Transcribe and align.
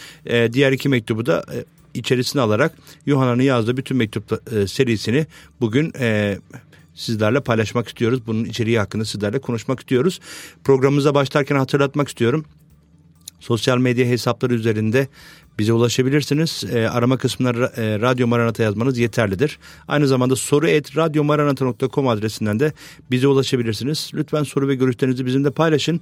diğer 0.54 0.72
iki 0.72 0.90
mektubu 0.90 1.26
da 1.26 1.46
içerisine 1.94 2.42
alarak 2.42 2.78
Yuhanna'nın 3.06 3.44
yazdığı 3.44 3.78
bütün 3.78 3.98
mektup 3.98 4.42
serisini 4.70 5.26
bugün 5.62 5.94
sizlerle 6.96 7.40
paylaşmak 7.40 7.88
istiyoruz. 7.88 8.20
Bunun 8.28 8.46
içeriği 8.46 8.80
hakkında 8.80 9.06
sizlerle 9.06 9.40
konuşmak 9.40 9.80
istiyoruz. 9.80 10.20
Programımıza 10.64 11.16
başlarken 11.16 11.56
hatırlatmak 11.56 12.08
istiyorum. 12.08 12.46
Sosyal 13.40 13.78
medya 13.78 14.06
hesapları 14.06 14.54
üzerinde 14.54 15.08
bize 15.60 15.74
ulaşabilirsiniz. 15.74 16.64
E, 16.74 16.90
arama 16.90 17.18
kısmına 17.18 17.50
e, 17.50 18.00
Radyo 18.00 18.28
Maranata 18.28 18.64
yazmanız 18.64 18.98
yeterlidir. 18.98 19.60
Aynı 19.88 20.08
zamanda 20.08 20.36
soru 20.36 20.68
et 20.68 20.98
radyomaranata.com 20.98 22.08
adresinden 22.08 22.60
de 22.60 22.74
bize 23.12 23.28
ulaşabilirsiniz. 23.28 24.12
Lütfen 24.14 24.44
soru 24.44 24.68
ve 24.68 24.76
görüşlerinizi 24.76 25.26
bizimle 25.26 25.52
paylaşın. 25.52 26.02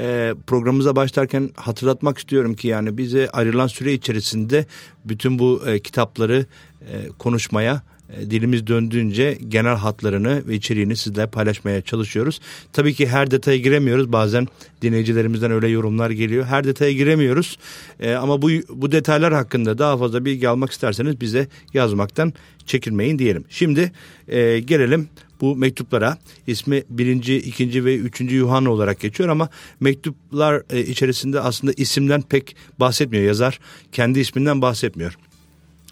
E, 0.00 0.34
programımıza 0.46 0.96
başlarken 0.96 1.50
hatırlatmak 1.56 2.18
istiyorum 2.18 2.54
ki 2.54 2.68
yani 2.68 2.98
bize 2.98 3.30
ayrılan 3.30 3.66
süre 3.66 3.92
içerisinde 3.92 4.66
bütün 5.04 5.38
bu 5.38 5.62
e, 5.66 5.78
kitapları 5.78 6.46
e, 6.80 7.08
konuşmaya 7.18 7.82
dilimiz 8.30 8.66
döndüğünce 8.66 9.38
genel 9.48 9.76
hatlarını 9.76 10.42
ve 10.48 10.54
içeriğini 10.54 10.96
sizlerle 10.96 11.30
paylaşmaya 11.30 11.82
çalışıyoruz. 11.82 12.40
Tabii 12.72 12.94
ki 12.94 13.08
her 13.08 13.30
detaya 13.30 13.58
giremiyoruz. 13.58 14.12
Bazen 14.12 14.46
dinleyicilerimizden 14.82 15.50
öyle 15.50 15.68
yorumlar 15.68 16.10
geliyor. 16.10 16.44
Her 16.44 16.64
detaya 16.64 16.92
giremiyoruz. 16.92 17.58
Ee, 18.00 18.12
ama 18.12 18.42
bu 18.42 18.50
bu 18.68 18.92
detaylar 18.92 19.32
hakkında 19.32 19.78
daha 19.78 19.98
fazla 19.98 20.24
bilgi 20.24 20.48
almak 20.48 20.70
isterseniz 20.70 21.20
bize 21.20 21.48
yazmaktan 21.74 22.32
çekinmeyin 22.66 23.18
diyelim. 23.18 23.44
Şimdi 23.48 23.92
e, 24.28 24.60
gelelim 24.60 25.08
bu 25.40 25.56
mektuplara 25.56 26.18
ismi 26.46 26.82
birinci, 26.90 27.36
ikinci 27.36 27.84
ve 27.84 27.96
üçüncü 27.96 28.36
Yuhanna 28.36 28.70
olarak 28.70 29.00
geçiyor 29.00 29.28
ama 29.28 29.48
mektuplar 29.80 30.62
e, 30.70 30.80
içerisinde 30.80 31.40
aslında 31.40 31.72
isimden 31.76 32.22
pek 32.22 32.56
bahsetmiyor 32.80 33.24
yazar. 33.24 33.60
Kendi 33.92 34.20
isminden 34.20 34.62
bahsetmiyor. 34.62 35.16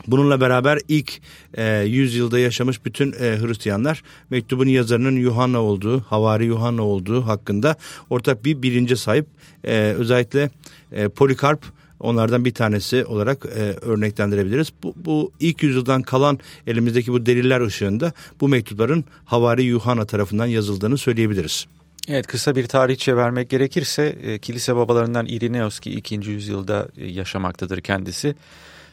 Bununla 0.06 0.41
beraber 0.41 0.78
ilk 0.88 1.20
e, 1.54 1.81
yüzyılda 1.81 2.38
yaşamış 2.38 2.84
bütün 2.84 3.12
e, 3.12 3.16
Hristiyanlar 3.16 4.03
mektubun 4.31 4.66
yazarının 4.66 5.16
Yuhanna 5.16 5.62
olduğu, 5.62 6.00
Havari 6.00 6.47
Yuhanna 6.47 6.82
olduğu 6.82 7.26
hakkında 7.26 7.76
ortak 8.10 8.44
bir 8.44 8.62
bilince 8.62 8.97
sahip. 8.97 9.26
E, 9.64 9.94
özellikle 9.98 10.50
e, 10.92 11.09
Polikarp 11.09 11.64
onlardan 12.00 12.44
bir 12.44 12.54
tanesi 12.54 13.04
olarak 13.04 13.47
e, 13.47 13.60
örneklendirebiliriz. 13.60 14.72
Bu, 14.82 14.94
bu 14.97 15.32
ilk 15.41 15.62
yüzyıldan 15.62 16.03
kalan 16.03 16.38
elimizdeki 16.66 17.12
bu 17.12 17.26
deliller 17.26 17.60
ışığında 17.60 18.12
bu 18.41 18.48
mektupların 18.48 19.04
Havari 19.25 19.62
Yuhanna 19.62 20.04
tarafından 20.04 20.47
yazıldığını 20.47 20.98
söyleyebiliriz. 20.98 21.66
Evet 22.09 22.26
kısa 22.26 22.56
bir 22.56 22.66
tarihçe 22.66 23.16
vermek 23.16 23.50
gerekirse 23.50 24.16
e, 24.22 24.38
kilise 24.38 24.76
babalarından 24.76 25.26
Irenaeus 25.26 25.80
ki 25.80 25.91
2. 25.91 26.15
yüzyılda 26.15 26.88
e, 26.97 27.06
yaşamaktadır 27.06 27.80
kendisi. 27.80 28.34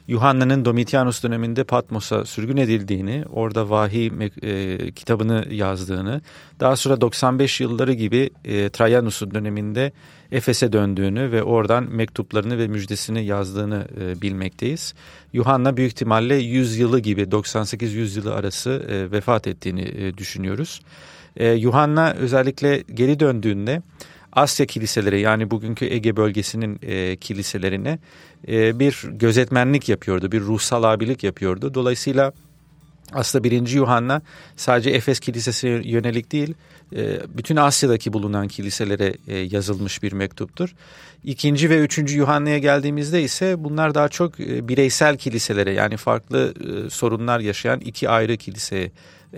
Yuhanna'nın 0.07 0.66
Domitianus 0.66 1.23
döneminde 1.23 1.63
Patmos'a 1.63 2.25
sürgün 2.25 2.57
edildiğini, 2.57 3.23
orada 3.29 3.69
vahiy 3.69 4.11
e, 4.41 4.91
kitabını 4.91 5.45
yazdığını, 5.51 6.21
daha 6.59 6.75
sonra 6.75 7.01
95 7.01 7.61
yılları 7.61 7.93
gibi 7.93 8.29
e, 8.45 8.69
Trajanus'un 8.69 9.33
döneminde 9.33 9.91
Efes'e 10.31 10.73
döndüğünü 10.73 11.31
ve 11.31 11.43
oradan 11.43 11.83
mektuplarını 11.91 12.57
ve 12.57 12.67
müjdesini 12.67 13.25
yazdığını 13.25 13.88
e, 14.01 14.21
bilmekteyiz. 14.21 14.93
Yuhanna 15.33 15.77
büyük 15.77 15.91
ihtimalle 15.91 16.35
100 16.35 16.77
yılı 16.77 16.99
gibi 16.99 17.22
98-100 17.22 18.17
yılı 18.17 18.33
arası 18.33 18.85
e, 18.89 19.11
vefat 19.11 19.47
ettiğini 19.47 19.81
e, 19.81 20.17
düşünüyoruz. 20.17 20.81
E, 21.37 21.51
Yuhanna 21.51 22.13
özellikle 22.13 22.83
geri 22.93 23.19
döndüğünde 23.19 23.81
Asya 24.35 24.66
kiliseleri 24.66 25.22
yani 25.22 25.51
bugünkü 25.51 25.85
Ege 25.85 26.16
bölgesinin 26.16 26.79
e, 26.81 27.16
kiliselerine 27.16 28.00
e, 28.47 28.79
bir 28.79 29.03
gözetmenlik 29.12 29.90
yapıyordu, 29.90 30.31
bir 30.31 30.41
ruhsal 30.41 30.84
abilik 30.84 31.23
yapıyordu. 31.23 31.73
Dolayısıyla 31.73 32.34
aslında 33.13 33.44
birinci 33.44 33.78
Yuhanna 33.78 34.22
sadece 34.56 34.90
Efes 34.90 35.19
Kilisesi 35.19 35.68
yönelik 35.68 36.31
değil, 36.31 36.53
e, 36.96 37.19
bütün 37.38 37.56
Asya'daki 37.56 38.13
bulunan 38.13 38.47
kiliselere 38.47 39.13
e, 39.28 39.38
yazılmış 39.38 40.03
bir 40.03 40.12
mektuptur. 40.12 40.75
İkinci 41.23 41.69
ve 41.69 41.79
üçüncü 41.79 42.17
Yuhanna'ya 42.17 42.57
geldiğimizde 42.57 43.23
ise 43.23 43.63
bunlar 43.63 43.96
daha 43.96 44.09
çok 44.09 44.40
e, 44.40 44.67
bireysel 44.67 45.17
kiliselere 45.17 45.72
yani 45.72 45.97
farklı 45.97 46.53
sorunlar 46.90 47.40
yaşayan 47.40 47.79
iki 47.79 48.09
ayrı 48.09 48.38
kiliseye 48.38 48.91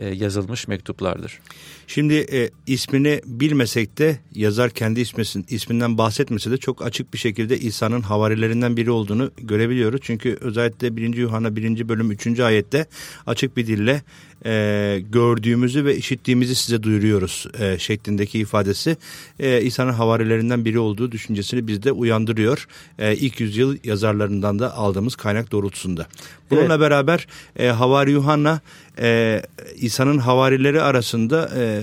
yazılmış 0.06 0.68
mektuplardır. 0.68 1.40
Şimdi 1.88 2.14
e, 2.14 2.50
ismini 2.68 3.22
bilmesek 3.26 3.98
de 3.98 4.20
yazar 4.36 4.70
kendi 4.70 5.00
ismisin, 5.00 5.46
isminden 5.50 5.98
bahsetmese 5.98 6.52
de 6.52 6.58
çok 6.58 6.86
açık 6.86 7.14
bir 7.14 7.18
şekilde 7.18 7.60
İsa'nın 7.60 8.02
havarilerinden 8.02 8.78
biri 8.78 8.92
olduğunu 8.92 9.32
görebiliyoruz. 9.38 10.02
Çünkü 10.04 10.38
özellikle 10.42 10.96
1. 10.96 11.14
Yuhanna 11.16 11.56
1. 11.56 11.90
bölüm 11.90 12.12
3. 12.12 12.40
ayette 12.40 12.86
açık 13.26 13.58
bir 13.58 13.68
dille 13.68 14.02
e, 14.46 15.04
gördüğümüzü 15.12 15.86
ve 15.86 15.98
işittiğimizi 15.98 16.56
size 16.56 16.84
duyuruyoruz 16.84 17.48
e, 17.60 17.80
şeklindeki 17.80 18.40
ifadesi 18.40 18.98
e, 19.40 19.62
İsa'nın 19.62 19.94
havarilerinden 19.94 20.66
biri 20.66 20.80
olduğu 20.80 21.12
düşüncesini 21.12 21.68
bizde 21.68 21.92
uyandırıyor. 21.92 22.68
E, 23.00 23.16
ilk 23.16 23.40
yüzyıl 23.40 23.78
yazarlarından 23.84 24.60
da 24.60 24.76
aldığımız 24.76 25.16
kaynak 25.16 25.52
doğrultusunda. 25.52 26.08
Bununla 26.50 26.74
evet. 26.74 26.80
beraber 26.80 27.28
e, 27.60 27.68
Havari 27.68 28.12
Yuhanna 28.12 28.62
e, 29.00 29.42
İsa'nın 29.76 30.18
havarileri 30.18 30.82
arasında 30.82 31.50
e, 31.56 31.82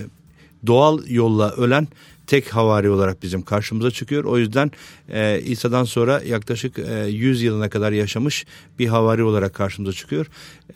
doğal 0.66 0.98
yolla 1.08 1.50
ölen 1.52 1.88
tek 2.26 2.54
havari 2.54 2.90
olarak 2.90 3.22
bizim 3.22 3.42
karşımıza 3.42 3.90
çıkıyor. 3.90 4.24
O 4.24 4.38
yüzden 4.38 4.70
e, 5.08 5.40
İsa'dan 5.40 5.84
sonra 5.84 6.22
yaklaşık 6.26 6.78
e, 6.78 7.06
100 7.08 7.42
yılına 7.42 7.68
kadar 7.68 7.92
yaşamış 7.92 8.46
bir 8.78 8.86
havari 8.86 9.22
olarak 9.22 9.54
karşımıza 9.54 9.92
çıkıyor. 9.92 10.26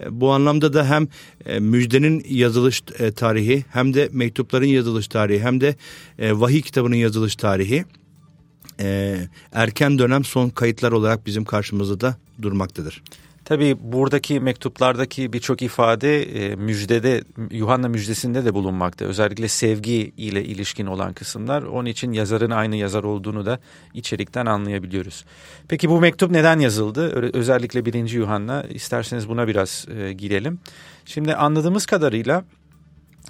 E, 0.00 0.20
bu 0.20 0.32
anlamda 0.32 0.72
da 0.72 0.90
hem 0.90 1.08
e, 1.46 1.58
müjdenin 1.58 2.24
yazılış 2.28 2.82
e, 2.98 3.12
tarihi 3.12 3.64
hem 3.70 3.94
de 3.94 4.08
mektupların 4.12 4.66
yazılış 4.66 5.08
tarihi 5.08 5.42
hem 5.42 5.60
de 5.60 5.76
e, 6.18 6.40
vahiy 6.40 6.62
kitabının 6.62 6.96
yazılış 6.96 7.36
tarihi 7.36 7.84
e, 8.80 9.18
erken 9.52 9.98
dönem 9.98 10.24
son 10.24 10.48
kayıtlar 10.48 10.92
olarak 10.92 11.26
bizim 11.26 11.44
karşımızda 11.44 12.00
da 12.00 12.16
durmaktadır. 12.42 13.02
Tabii 13.48 13.76
buradaki 13.80 14.40
mektuplardaki 14.40 15.32
birçok 15.32 15.62
ifade 15.62 16.22
e, 16.22 16.56
müjdede, 16.56 17.22
Yuhanna 17.50 17.88
müjdesinde 17.88 18.44
de 18.44 18.54
bulunmakta. 18.54 19.04
Özellikle 19.04 19.48
sevgi 19.48 20.12
ile 20.16 20.44
ilişkin 20.44 20.86
olan 20.86 21.12
kısımlar. 21.12 21.62
Onun 21.62 21.86
için 21.86 22.12
yazarın 22.12 22.50
aynı 22.50 22.76
yazar 22.76 23.04
olduğunu 23.04 23.46
da 23.46 23.58
içerikten 23.94 24.46
anlayabiliyoruz. 24.46 25.24
Peki 25.68 25.90
bu 25.90 26.00
mektup 26.00 26.30
neden 26.30 26.58
yazıldı? 26.58 27.30
Özellikle 27.36 27.84
birinci 27.84 28.16
Yuhanna. 28.16 28.62
İsterseniz 28.62 29.28
buna 29.28 29.48
biraz 29.48 29.86
e, 29.98 30.12
girelim. 30.12 30.60
Şimdi 31.04 31.34
anladığımız 31.34 31.86
kadarıyla 31.86 32.44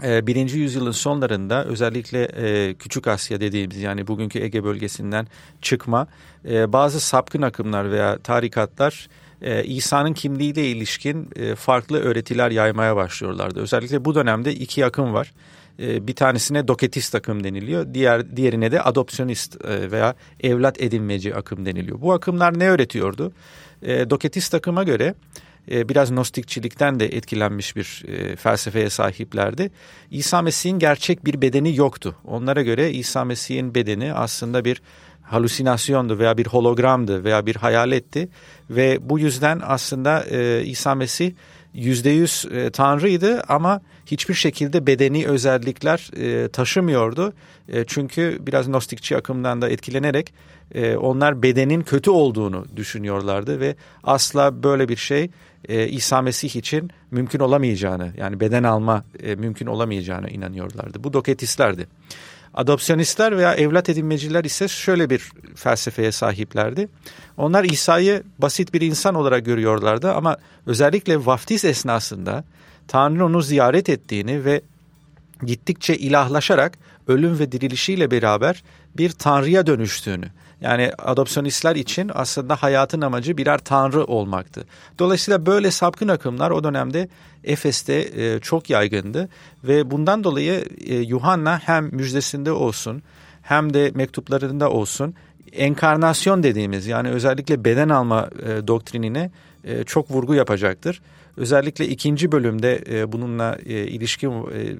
e, 0.03 0.27
birinci 0.27 0.59
yüzyılın 0.59 0.91
sonlarında 0.91 1.65
özellikle 1.65 2.23
e, 2.25 2.75
Küçük 2.75 3.09
Asya 3.09 3.41
dediğimiz 3.41 3.77
yani 3.77 4.07
bugünkü 4.07 4.39
Ege 4.39 4.65
bölgesinden 4.65 5.27
çıkma 5.63 6.07
e, 6.49 6.73
bazı 6.73 7.01
sapkın 7.01 7.43
akımlar 7.43 7.91
veya 7.91 8.19
tarikatlar 8.19 9.09
e, 9.43 9.65
İsa'nın 9.65 10.13
kimliğiyle 10.13 10.71
ilişkin 10.71 11.29
e, 11.37 11.55
farklı 11.55 12.01
öğretiler 12.01 12.51
yaymaya 12.51 12.97
başlıyorlardı. 12.97 13.61
Özellikle 13.61 14.05
bu 14.05 14.15
dönemde 14.15 14.55
iki 14.55 14.87
akım 14.87 15.15
var. 15.15 15.33
E, 15.83 16.07
bir 16.07 16.15
tanesine 16.15 16.69
doketist 16.69 17.15
akım 17.15 17.45
deniliyor. 17.45 17.95
Diğer 17.95 18.37
diğerine 18.37 18.73
de 18.73 18.83
adopsiyonist 18.83 19.65
e, 19.65 19.91
veya 19.91 20.15
evlat 20.41 20.83
edinmeci 20.83 21.35
akım 21.35 21.67
deniliyor. 21.67 22.01
Bu 22.01 22.13
akımlar 22.13 22.59
ne 22.59 22.71
öğretiyordu? 22.71 23.33
E, 23.83 24.11
doketist 24.11 24.55
akıma 24.55 24.85
göre 24.85 25.15
e, 25.71 25.89
biraz 25.89 26.11
Nostikçilikten 26.11 27.01
de 27.01 27.07
etkilenmiş 27.07 27.77
bir 27.77 28.05
e, 28.09 28.37
felsefeye 28.37 28.91
sahiplerdi. 28.91 29.71
İsa 30.11 30.43
Mesih'in 30.43 30.79
gerçek 30.79 31.25
bir 31.25 31.43
bedeni 31.43 31.77
yoktu. 31.77 32.17
Onlara 32.25 32.63
göre 32.63 32.93
İsa 32.93 33.25
Mesih'in 33.25 33.75
bedeni 33.75 34.13
aslında 34.13 34.65
bir 34.65 34.83
halüsinasyondu 35.31 36.19
veya 36.19 36.39
bir 36.39 36.47
hologramdı 36.47 37.25
veya 37.25 37.47
bir 37.47 37.57
hayaletti 37.57 38.29
ve 38.71 38.99
bu 39.01 39.19
yüzden 39.19 39.61
aslında 39.65 40.25
e, 40.31 40.65
İsa 40.65 40.95
Mesih 40.95 41.33
yüzde 41.75 42.11
yüz 42.11 42.47
e, 42.53 42.71
tanrıydı 42.71 43.43
ama 43.49 43.81
hiçbir 44.07 44.35
şekilde 44.35 44.87
bedeni 44.87 45.27
özellikler 45.27 46.11
e, 46.17 46.49
taşımıyordu. 46.49 47.33
E, 47.69 47.85
çünkü 47.85 48.39
biraz 48.41 48.69
Nostikçi 48.69 49.17
akımdan 49.17 49.63
da 49.63 49.69
etkilenerek 49.69 50.35
e, 50.75 50.97
onlar 50.97 51.43
bedenin 51.43 51.81
kötü 51.81 52.11
olduğunu 52.11 52.65
düşünüyorlardı 52.77 53.61
ve 53.61 53.77
asla 54.05 54.63
böyle 54.63 54.89
bir 54.89 54.97
şey 54.97 55.31
e, 55.69 55.89
İsa 55.89 56.23
Mesih 56.23 56.57
için 56.57 56.91
mümkün 57.11 57.41
olamayacağını 57.41 58.13
yani 58.17 58.41
beden 58.41 58.63
alma 58.63 59.05
e, 59.23 59.35
mümkün 59.35 59.67
olamayacağını 59.67 60.31
inanıyorlardı. 60.31 61.05
Bu 61.05 61.13
doketistlerdi. 61.13 61.87
Adopsiyonistler 62.59 63.37
veya 63.37 63.55
evlat 63.55 63.89
edinmeciler 63.89 64.45
ise 64.45 64.69
şöyle 64.69 65.11
bir 65.11 65.33
felsefeye 65.55 66.13
sahiplerdi. 66.13 66.89
Onlar 67.37 67.65
İsa'yı 67.65 68.23
basit 68.39 68.75
bir 68.75 68.81
insan 68.81 69.15
olarak 69.15 69.45
görüyorlardı 69.45 70.13
ama 70.13 70.37
özellikle 70.67 71.27
vaftiz 71.27 71.65
esnasında 71.65 72.45
Tanrı 72.89 73.27
onu 73.27 73.43
ziyaret 73.43 73.89
ettiğini 73.89 74.45
ve 74.45 74.61
gittikçe 75.43 75.97
ilahlaşarak 75.97 76.79
ölüm 77.09 77.39
ve 77.39 77.53
dirilişiyle 77.53 78.11
beraber 78.11 78.63
bir 78.97 79.11
tanrıya 79.11 79.67
dönüştüğünü 79.67 80.27
yani 80.61 80.91
adopsiyonistler 80.99 81.77
için 81.77 82.11
aslında 82.15 82.57
hayatın 82.57 83.01
amacı 83.01 83.37
birer 83.37 83.59
tanrı 83.59 84.05
olmaktı. 84.05 84.65
Dolayısıyla 84.99 85.47
böyle 85.47 85.71
sapkın 85.71 86.09
akımlar 86.09 86.51
o 86.51 86.65
dönemde 86.65 87.09
Efes'te 87.45 87.95
e, 87.95 88.41
çok 88.41 88.71
yaygındı 88.71 89.29
ve 89.65 89.91
bundan 89.91 90.25
dolayı 90.25 90.65
e, 90.87 90.95
Yuhanna 90.95 91.59
hem 91.59 91.85
müjdesinde 91.95 92.53
olsun 92.53 93.03
hem 93.43 93.75
de 93.75 93.91
mektuplarında 93.95 94.71
olsun 94.71 95.15
enkarnasyon 95.53 96.43
dediğimiz 96.43 96.87
yani 96.87 97.09
özellikle 97.09 97.65
beden 97.65 97.89
alma 97.89 98.31
e, 98.47 98.67
doktrinine 98.67 99.31
e, 99.65 99.85
çok 99.85 100.11
vurgu 100.11 100.35
yapacaktır. 100.35 101.01
Özellikle 101.37 101.89
ikinci 101.89 102.33
bölümde 102.33 102.85
e, 102.91 103.13
bununla 103.13 103.59
e, 103.67 103.87
ilişkin 103.87 104.31
e, 104.31 104.77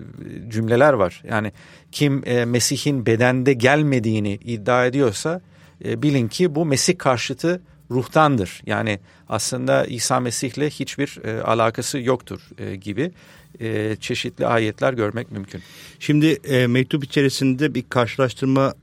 cümleler 0.51 0.93
var. 0.93 1.23
Yani 1.29 1.53
kim 1.93 2.23
e, 2.27 2.45
Mesih'in 2.45 3.07
bedende 3.07 3.53
gelmediğini 3.53 4.35
iddia 4.35 4.87
ediyorsa 4.87 5.41
e, 5.85 6.03
bilin 6.03 6.29
ki 6.29 6.55
bu 6.55 6.67
Mesih 6.67 6.99
karşıtı 6.99 7.63
ruhtandır. 7.91 8.63
Yani 8.67 9.01
aslında 9.29 9.87
İsa 9.87 10.21
Mesih'le 10.21 10.71
hiçbir 10.71 11.19
e, 11.25 11.43
alakası 11.43 11.99
yoktur 11.99 12.41
e, 12.59 12.77
gibi 12.77 13.13
e, 13.61 13.97
çeşitli 14.01 14.47
ayetler 14.47 14.93
görmek 14.93 15.33
mümkün. 15.33 15.63
Şimdi 16.01 16.27
e, 16.27 16.67
mektup 16.67 17.05
içerisinde 17.05 17.75
bir 17.75 17.85
karşılaştırma 17.89 18.75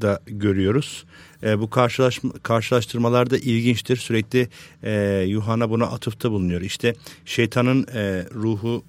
da 0.00 0.20
görüyoruz. 0.26 1.04
E, 1.42 1.58
bu 1.60 1.70
karşılaşma, 1.70 2.32
karşılaştırmalar 2.42 3.30
da 3.30 3.38
ilginçtir. 3.38 3.96
Sürekli 3.96 4.48
e, 4.82 5.24
Yuhanna 5.28 5.70
buna 5.70 5.86
atıfta 5.86 6.30
bulunuyor. 6.30 6.60
İşte 6.60 6.94
şeytanın 7.24 7.86
e, 7.94 8.24
ruhu, 8.34 8.84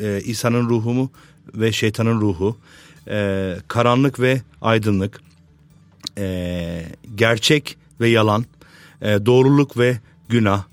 e, 0.00 0.20
İsa'nın 0.24 0.68
ruhu 0.68 0.94
mu 0.94 1.10
ve 1.54 1.72
şeytanın 1.72 2.20
ruhu, 2.20 2.58
e, 3.08 3.56
karanlık 3.68 4.20
ve 4.20 4.42
aydınlık, 4.62 5.20
e, 6.18 6.84
gerçek 7.14 7.76
ve 8.00 8.08
yalan, 8.08 8.44
e, 9.02 9.06
doğruluk 9.26 9.78
ve 9.78 9.98
günah, 10.28 10.64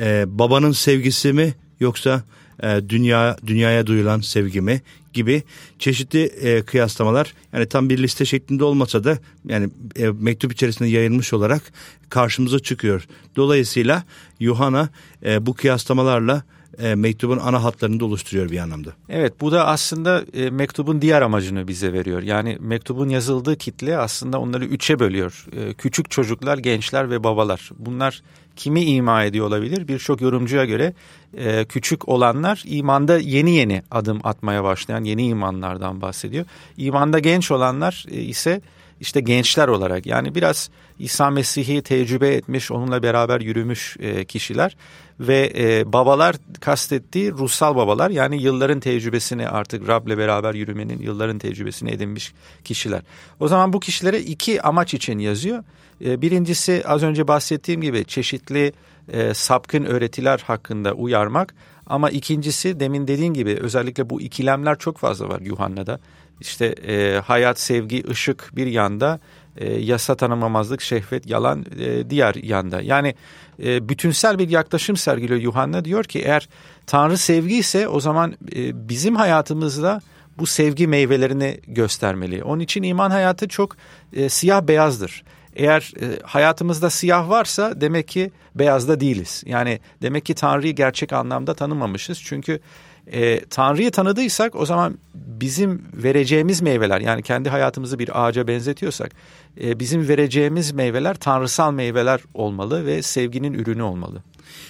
e, 0.00 0.24
babanın 0.26 0.72
sevgisi 0.72 1.32
mi 1.32 1.54
yoksa 1.80 2.22
e, 2.62 2.80
dünya 2.88 3.36
dünyaya 3.46 3.86
duyulan 3.86 4.20
sevgi 4.20 4.60
mi 4.60 4.82
gibi 5.12 5.42
çeşitli 5.78 6.22
e, 6.22 6.62
kıyaslamalar 6.62 7.34
yani 7.52 7.66
tam 7.66 7.88
bir 7.88 7.98
liste 7.98 8.24
şeklinde 8.24 8.64
olmasa 8.64 9.04
da 9.04 9.18
yani 9.48 9.68
e, 9.96 10.08
mektup 10.08 10.52
içerisinde 10.52 10.88
yayılmış 10.88 11.32
olarak 11.32 11.62
karşımıza 12.08 12.58
çıkıyor. 12.58 13.06
Dolayısıyla 13.36 14.04
Yuhanna 14.40 14.88
e, 15.24 15.46
bu 15.46 15.54
kıyaslamalarla 15.54 16.42
e, 16.78 16.94
mektubun 16.94 17.38
ana 17.38 17.64
hatlarını 17.64 18.00
da 18.00 18.04
oluşturuyor 18.04 18.50
bir 18.50 18.58
anlamda. 18.58 18.90
Evet 19.08 19.40
bu 19.40 19.52
da 19.52 19.66
aslında 19.66 20.24
e, 20.34 20.50
mektubun 20.50 21.02
diğer 21.02 21.22
amacını 21.22 21.68
bize 21.68 21.92
veriyor. 21.92 22.22
Yani 22.22 22.58
mektubun 22.60 23.08
yazıldığı 23.08 23.56
kitle 23.56 23.98
aslında 23.98 24.40
onları 24.40 24.64
üçe 24.64 24.98
bölüyor. 24.98 25.46
E, 25.56 25.74
küçük 25.74 26.10
çocuklar, 26.10 26.58
gençler 26.58 27.10
ve 27.10 27.24
babalar. 27.24 27.70
Bunlar 27.78 28.22
kimi 28.56 28.84
ima 28.84 29.24
ediyor 29.24 29.46
olabilir? 29.46 29.88
Birçok 29.88 30.20
yorumcuya 30.20 30.64
göre 30.64 30.94
e, 31.36 31.64
küçük 31.64 32.08
olanlar 32.08 32.62
imanda 32.66 33.18
yeni 33.18 33.50
yeni 33.50 33.82
adım 33.90 34.20
atmaya 34.24 34.64
başlayan 34.64 35.04
yeni 35.04 35.26
imanlardan 35.26 36.00
bahsediyor. 36.00 36.46
İmanda 36.76 37.18
genç 37.18 37.50
olanlar 37.50 38.06
e, 38.10 38.20
ise 38.20 38.60
işte 39.02 39.20
gençler 39.20 39.68
olarak 39.68 40.06
yani 40.06 40.34
biraz 40.34 40.70
İsa 40.98 41.30
Mesih'i 41.30 41.82
tecrübe 41.82 42.28
etmiş, 42.28 42.70
onunla 42.70 43.02
beraber 43.02 43.40
yürümüş 43.40 43.96
e, 44.00 44.24
kişiler 44.24 44.76
ve 45.20 45.52
e, 45.56 45.92
babalar 45.92 46.36
kastettiği 46.60 47.32
ruhsal 47.32 47.76
babalar 47.76 48.10
yani 48.10 48.42
yılların 48.42 48.80
tecrübesini 48.80 49.48
artık 49.48 49.88
Rab'le 49.88 50.18
beraber 50.18 50.54
yürümenin 50.54 50.98
yılların 50.98 51.38
tecrübesini 51.38 51.90
edinmiş 51.90 52.32
kişiler. 52.64 53.02
O 53.40 53.48
zaman 53.48 53.72
bu 53.72 53.80
kişilere 53.80 54.20
iki 54.20 54.62
amaç 54.62 54.94
için 54.94 55.18
yazıyor. 55.18 55.64
E, 56.04 56.22
birincisi 56.22 56.82
az 56.86 57.02
önce 57.02 57.28
bahsettiğim 57.28 57.80
gibi 57.80 58.04
çeşitli 58.04 58.72
e, 59.12 59.34
sapkın 59.34 59.84
öğretiler 59.84 60.42
hakkında 60.46 60.92
uyarmak 60.92 61.54
ama 61.86 62.10
ikincisi 62.10 62.80
demin 62.80 63.08
dediğin 63.08 63.34
gibi 63.34 63.58
özellikle 63.60 64.10
bu 64.10 64.20
ikilemler 64.20 64.78
çok 64.78 64.98
fazla 64.98 65.28
var 65.28 65.40
Yuhanna'da. 65.40 65.98
İşte 66.46 66.66
e, 66.66 67.20
hayat, 67.20 67.60
sevgi, 67.60 68.04
ışık 68.10 68.50
bir 68.56 68.66
yanda, 68.66 69.20
e, 69.56 69.72
yasa 69.72 70.14
tanımamazlık, 70.14 70.80
şehvet, 70.80 71.26
yalan 71.26 71.66
e, 71.78 72.10
diğer 72.10 72.34
yanda. 72.34 72.80
Yani 72.80 73.14
e, 73.62 73.88
bütünsel 73.88 74.38
bir 74.38 74.48
yaklaşım 74.48 74.96
sergiliyor 74.96 75.40
Yuhanna. 75.40 75.84
Diyor 75.84 76.04
ki 76.04 76.18
eğer 76.18 76.48
Tanrı 76.86 77.18
sevgi 77.18 77.56
ise 77.56 77.88
o 77.88 78.00
zaman 78.00 78.34
e, 78.56 78.88
bizim 78.88 79.16
hayatımızda 79.16 80.00
bu 80.38 80.46
sevgi 80.46 80.86
meyvelerini 80.86 81.60
göstermeli. 81.66 82.44
Onun 82.44 82.60
için 82.60 82.82
iman 82.82 83.10
hayatı 83.10 83.48
çok 83.48 83.76
e, 84.12 84.28
siyah 84.28 84.62
beyazdır. 84.62 85.24
Eğer 85.56 85.92
e, 86.00 86.18
hayatımızda 86.24 86.90
siyah 86.90 87.28
varsa 87.28 87.80
demek 87.80 88.08
ki 88.08 88.30
beyazda 88.54 89.00
değiliz. 89.00 89.42
Yani 89.46 89.80
demek 90.02 90.26
ki 90.26 90.34
Tanrı'yı 90.34 90.74
gerçek 90.74 91.12
anlamda 91.12 91.54
tanımamışız. 91.54 92.22
Çünkü 92.24 92.60
e, 93.06 93.44
Tanrı'yı 93.44 93.90
tanıdıysak 93.90 94.56
o 94.56 94.66
zaman 94.66 94.98
bizim 95.14 95.82
vereceğimiz 95.94 96.62
meyveler 96.62 97.00
yani 97.00 97.22
kendi 97.22 97.48
hayatımızı 97.48 97.98
bir 97.98 98.26
ağaca 98.26 98.46
benzetiyorsak 98.48 99.12
e, 99.60 99.80
bizim 99.80 100.08
vereceğimiz 100.08 100.72
meyveler 100.72 101.14
tanrısal 101.14 101.72
meyveler 101.72 102.20
olmalı 102.34 102.86
ve 102.86 103.02
sevginin 103.02 103.54
ürünü 103.54 103.82
olmalı. 103.82 104.22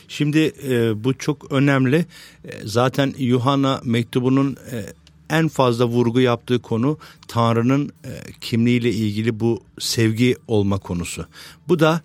Şimdi 0.09 0.53
e, 0.69 1.05
bu 1.05 1.19
çok 1.19 1.53
önemli. 1.53 1.97
E, 2.45 2.51
zaten 2.65 3.15
Yuhanna 3.19 3.81
mektubunun 3.85 4.57
e, 4.73 4.85
en 5.31 5.49
fazla 5.49 5.85
vurgu 5.85 6.21
yaptığı 6.21 6.63
konu 6.63 6.99
Tanrı'nın 7.29 7.91
e, 8.05 8.11
kimliğiyle 8.41 8.91
ilgili 8.91 9.41
bu 9.41 9.61
sevgi 9.79 10.37
olma 10.49 10.79
konusu. 10.79 11.27
Bu 11.69 11.81
da 11.81 12.01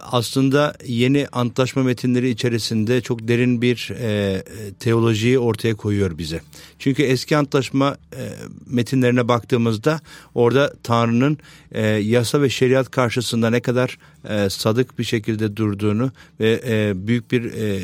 aslında 0.00 0.74
yeni 0.86 1.26
antlaşma 1.32 1.82
metinleri 1.82 2.30
içerisinde 2.30 3.00
çok 3.00 3.28
derin 3.28 3.62
bir 3.62 3.92
e, 4.00 4.42
teolojiyi 4.80 5.38
ortaya 5.38 5.74
koyuyor 5.74 6.18
bize. 6.18 6.40
Çünkü 6.78 7.02
eski 7.02 7.36
antlaşma 7.36 7.96
e, 8.12 8.22
metinlerine 8.66 9.28
baktığımızda 9.28 10.00
orada 10.34 10.74
Tanrı'nın 10.82 11.38
e, 11.72 11.86
yasa 11.86 12.42
ve 12.42 12.50
şeriat 12.50 12.90
karşısında 12.90 13.50
ne 13.50 13.60
kadar 13.60 13.98
e, 14.28 14.50
sadık 14.50 14.98
bir 14.98 15.04
şekilde 15.04 15.56
durduğunu 15.56 16.12
ve 16.40 16.60
e, 16.66 17.06
büyük 17.06 17.32
bir 17.32 17.52
e, 17.52 17.80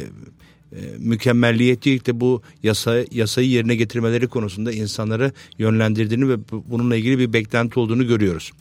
e, 0.72 0.80
mükemmelliyetçilikle 0.98 2.20
bu 2.20 2.42
yasa, 2.62 3.04
yasayı 3.10 3.48
yerine 3.48 3.74
getirmeleri 3.74 4.28
konusunda 4.28 4.72
insanları 4.72 5.32
yönlendirdiğini 5.58 6.28
ve 6.28 6.36
bununla 6.50 6.96
ilgili 6.96 7.18
bir 7.18 7.32
beklenti 7.32 7.80
olduğunu 7.80 8.06
görüyoruz. 8.06 8.52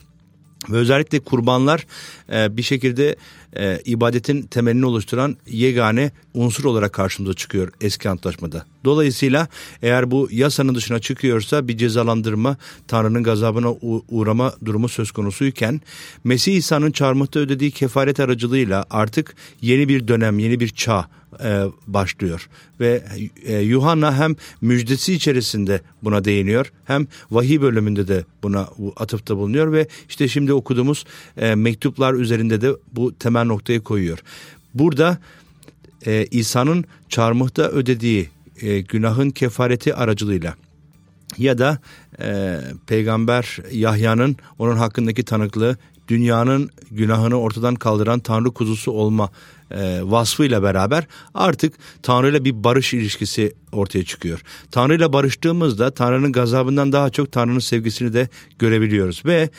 Ve 0.68 0.76
özellikle 0.76 1.20
kurbanlar 1.20 1.86
e, 2.32 2.56
bir 2.56 2.62
şekilde 2.62 3.16
e, 3.56 3.80
ibadetin 3.84 4.42
temelini 4.42 4.86
oluşturan 4.86 5.36
yegane 5.46 6.10
unsur 6.34 6.64
olarak 6.64 6.92
karşımıza 6.92 7.34
çıkıyor 7.34 7.72
eski 7.80 8.08
antlaşmada. 8.08 8.64
Dolayısıyla 8.84 9.48
eğer 9.82 10.10
bu 10.10 10.28
yasanın 10.30 10.74
dışına 10.74 10.98
çıkıyorsa 10.98 11.68
bir 11.68 11.76
cezalandırma, 11.76 12.56
Tanrı'nın 12.88 13.22
gazabına 13.22 13.74
uğrama 14.08 14.52
durumu 14.64 14.88
söz 14.88 15.10
konusuyken 15.10 15.80
Mesih 16.24 16.56
İsa'nın 16.56 16.90
çarmıhta 16.90 17.40
ödediği 17.40 17.70
kefaret 17.70 18.20
aracılığıyla 18.20 18.84
artık 18.90 19.34
yeni 19.60 19.88
bir 19.88 20.08
dönem, 20.08 20.38
yeni 20.38 20.60
bir 20.60 20.68
çağ 20.68 21.08
e, 21.44 21.64
başlıyor. 21.86 22.48
Ve 22.80 23.02
e, 23.44 23.56
Yuhanna 23.56 24.18
hem 24.18 24.36
müjdesi 24.60 25.14
içerisinde 25.14 25.80
buna 26.02 26.24
değiniyor 26.24 26.72
hem 26.84 27.06
vahiy 27.30 27.60
bölümünde 27.60 28.08
de 28.08 28.24
buna 28.42 28.68
atıfta 28.96 29.36
bulunuyor 29.36 29.72
ve 29.72 29.88
işte 30.08 30.28
şimdi 30.28 30.52
okuduğumuz 30.52 31.04
e, 31.36 31.54
mektuplar 31.54 32.14
üzerinde 32.14 32.60
de 32.60 32.72
bu 32.92 33.14
temel 33.14 33.39
noktayı 33.44 33.80
koyuyor. 33.80 34.18
Burada 34.74 35.18
e, 36.06 36.26
İsa'nın 36.30 36.84
çarmıhta 37.08 37.62
ödediği 37.62 38.28
e, 38.60 38.80
günahın 38.80 39.30
kefareti 39.30 39.94
aracılığıyla 39.94 40.54
ya 41.38 41.58
da 41.58 41.78
e, 42.22 42.60
peygamber 42.86 43.58
Yahya'nın 43.72 44.36
onun 44.58 44.76
hakkındaki 44.76 45.22
tanıklığı 45.22 45.76
dünyanın 46.08 46.70
günahını 46.90 47.40
ortadan 47.40 47.74
kaldıran 47.74 48.20
Tanrı 48.20 48.50
kuzusu 48.50 48.92
olma 48.92 49.30
e, 49.70 50.00
vasfıyla 50.02 50.62
beraber 50.62 51.06
artık 51.34 51.74
Tanrı 52.02 52.30
ile 52.30 52.44
bir 52.44 52.64
barış 52.64 52.94
ilişkisi 52.94 53.54
ortaya 53.72 54.04
çıkıyor. 54.04 54.42
Tanrı 54.70 54.94
ile 54.94 55.12
barıştığımızda 55.12 55.90
Tanrı'nın 55.90 56.32
gazabından 56.32 56.92
daha 56.92 57.10
çok 57.10 57.32
Tanrı'nın 57.32 57.58
sevgisini 57.58 58.12
de 58.12 58.28
görebiliyoruz 58.58 59.22
ve 59.26 59.50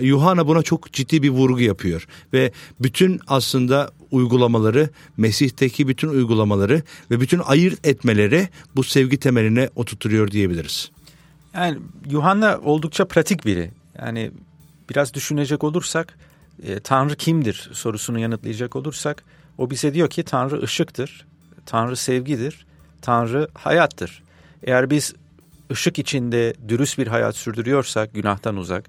Yuhanna 0.00 0.46
buna 0.46 0.62
çok 0.62 0.92
ciddi 0.92 1.22
bir 1.22 1.30
vurgu 1.30 1.60
yapıyor 1.60 2.06
ve 2.32 2.52
bütün 2.80 3.20
aslında 3.26 3.90
uygulamaları, 4.10 4.90
Mesih'teki 5.16 5.88
bütün 5.88 6.08
uygulamaları 6.08 6.82
ve 7.10 7.20
bütün 7.20 7.40
ayırt 7.46 7.86
etmeleri 7.86 8.48
bu 8.76 8.84
sevgi 8.84 9.16
temeline 9.16 9.68
oturtuyor 9.76 10.30
diyebiliriz. 10.30 10.90
Yani 11.54 11.78
Yuhanna 12.10 12.58
oldukça 12.64 13.04
pratik 13.04 13.46
biri. 13.46 13.70
Yani 13.98 14.30
biraz 14.90 15.14
düşünecek 15.14 15.64
olursak 15.64 16.18
e, 16.62 16.80
Tanrı 16.80 17.16
kimdir 17.16 17.70
sorusunu 17.72 18.18
yanıtlayacak 18.18 18.76
olursak 18.76 19.24
o 19.58 19.70
bize 19.70 19.94
diyor 19.94 20.10
ki 20.10 20.22
Tanrı 20.22 20.62
ışıktır, 20.62 21.26
Tanrı 21.66 21.96
sevgidir, 21.96 22.66
Tanrı 23.02 23.48
hayattır. 23.54 24.22
Eğer 24.62 24.90
biz 24.90 25.14
ışık 25.70 25.98
içinde 25.98 26.54
dürüst 26.68 26.98
bir 26.98 27.06
hayat 27.06 27.36
sürdürüyorsak, 27.36 28.14
günahtan 28.14 28.56
uzak, 28.56 28.84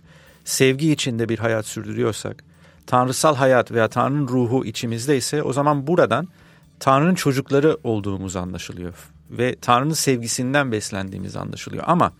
sevgi 0.45 0.91
içinde 0.91 1.29
bir 1.29 1.39
hayat 1.39 1.65
sürdürüyorsak, 1.65 2.43
tanrısal 2.87 3.35
hayat 3.35 3.71
veya 3.71 3.87
Tanrı'nın 3.87 4.27
ruhu 4.27 4.65
içimizde 4.65 5.17
ise 5.17 5.43
o 5.43 5.53
zaman 5.53 5.87
buradan 5.87 6.27
Tanrı'nın 6.79 7.15
çocukları 7.15 7.77
olduğumuz 7.83 8.35
anlaşılıyor. 8.35 8.93
Ve 9.29 9.55
Tanrı'nın 9.61 9.93
sevgisinden 9.93 10.71
beslendiğimiz 10.71 11.35
anlaşılıyor. 11.35 11.83
Ama 11.87 12.13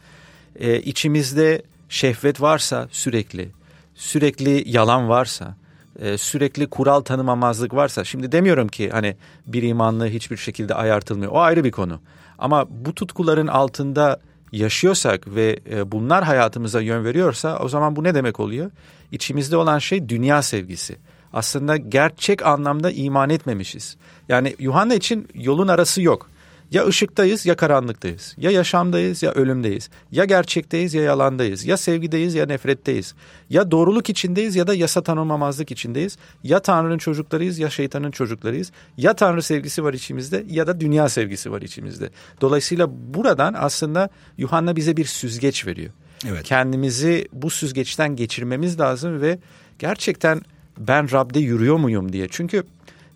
e, 0.55 0.81
içimizde 0.81 1.61
şehvet 1.89 2.41
varsa 2.41 2.87
sürekli, 2.91 3.51
sürekli 3.95 4.63
yalan 4.69 5.09
varsa, 5.09 5.55
e, 5.99 6.17
sürekli 6.17 6.67
kural 6.67 7.01
tanımamazlık 7.01 7.73
varsa 7.73 8.03
şimdi 8.03 8.31
demiyorum 8.31 8.67
ki 8.67 8.89
hani 8.89 9.15
bir 9.47 9.63
imanlı 9.63 10.07
hiçbir 10.07 10.37
şekilde 10.37 10.75
ayartılmıyor. 10.75 11.31
O 11.31 11.39
ayrı 11.39 11.63
bir 11.63 11.71
konu. 11.71 11.99
Ama 12.39 12.65
bu 12.69 12.95
tutkuların 12.95 13.47
altında 13.47 14.19
yaşıyorsak 14.51 15.35
ve 15.35 15.59
e, 15.71 15.91
bunlar 15.91 16.23
hayatımıza 16.23 16.81
yön 16.81 17.05
veriyorsa 17.05 17.59
o 17.59 17.69
zaman 17.69 17.95
bu 17.95 18.03
ne 18.03 18.15
demek 18.15 18.39
oluyor? 18.39 18.71
İçimizde 19.11 19.57
olan 19.57 19.79
şey 19.79 20.09
dünya 20.09 20.41
sevgisi. 20.41 20.97
Aslında 21.33 21.77
gerçek 21.77 22.45
anlamda 22.45 22.91
iman 22.91 23.29
etmemişiz. 23.29 23.97
Yani 24.29 24.55
Yuhanna 24.59 24.95
için 24.95 25.27
yolun 25.33 25.67
arası 25.67 26.01
yok. 26.01 26.30
Ya 26.71 26.87
ışıktayız 26.87 27.45
ya 27.45 27.55
karanlıktayız. 27.55 28.35
Ya 28.37 28.51
yaşamdayız 28.51 29.23
ya 29.23 29.31
ölümdeyiz. 29.31 29.89
Ya 30.11 30.25
gerçekteyiz 30.25 30.93
ya 30.93 31.01
yalandayız. 31.01 31.65
Ya 31.65 31.77
sevgideyiz 31.77 32.35
ya 32.35 32.45
nefretteyiz. 32.45 33.15
Ya 33.49 33.71
doğruluk 33.71 34.09
içindeyiz 34.09 34.55
ya 34.55 34.67
da 34.67 34.73
yasa 34.75 35.03
tanımamazlık 35.03 35.71
içindeyiz. 35.71 36.17
Ya 36.43 36.59
Tanrı'nın 36.59 36.97
çocuklarıyız 36.97 37.59
ya 37.59 37.69
şeytanın 37.69 38.11
çocuklarıyız. 38.11 38.71
Ya 38.97 39.13
Tanrı 39.13 39.41
sevgisi 39.41 39.83
var 39.83 39.93
içimizde 39.93 40.45
ya 40.49 40.67
da 40.67 40.79
dünya 40.79 41.09
sevgisi 41.09 41.51
var 41.51 41.61
içimizde. 41.61 42.09
Dolayısıyla 42.41 42.87
buradan 43.13 43.55
aslında 43.57 44.09
Yuhanna 44.37 44.75
bize 44.75 44.97
bir 44.97 45.05
süzgeç 45.05 45.67
veriyor. 45.67 45.91
Evet. 46.29 46.43
Kendimizi 46.43 47.27
bu 47.33 47.49
süzgeçten 47.49 48.15
geçirmemiz 48.15 48.79
lazım 48.79 49.21
ve 49.21 49.39
gerçekten 49.79 50.41
ben 50.77 51.11
Rab'de 51.11 51.39
yürüyor 51.39 51.77
muyum 51.77 52.13
diye. 52.13 52.27
Çünkü 52.31 52.63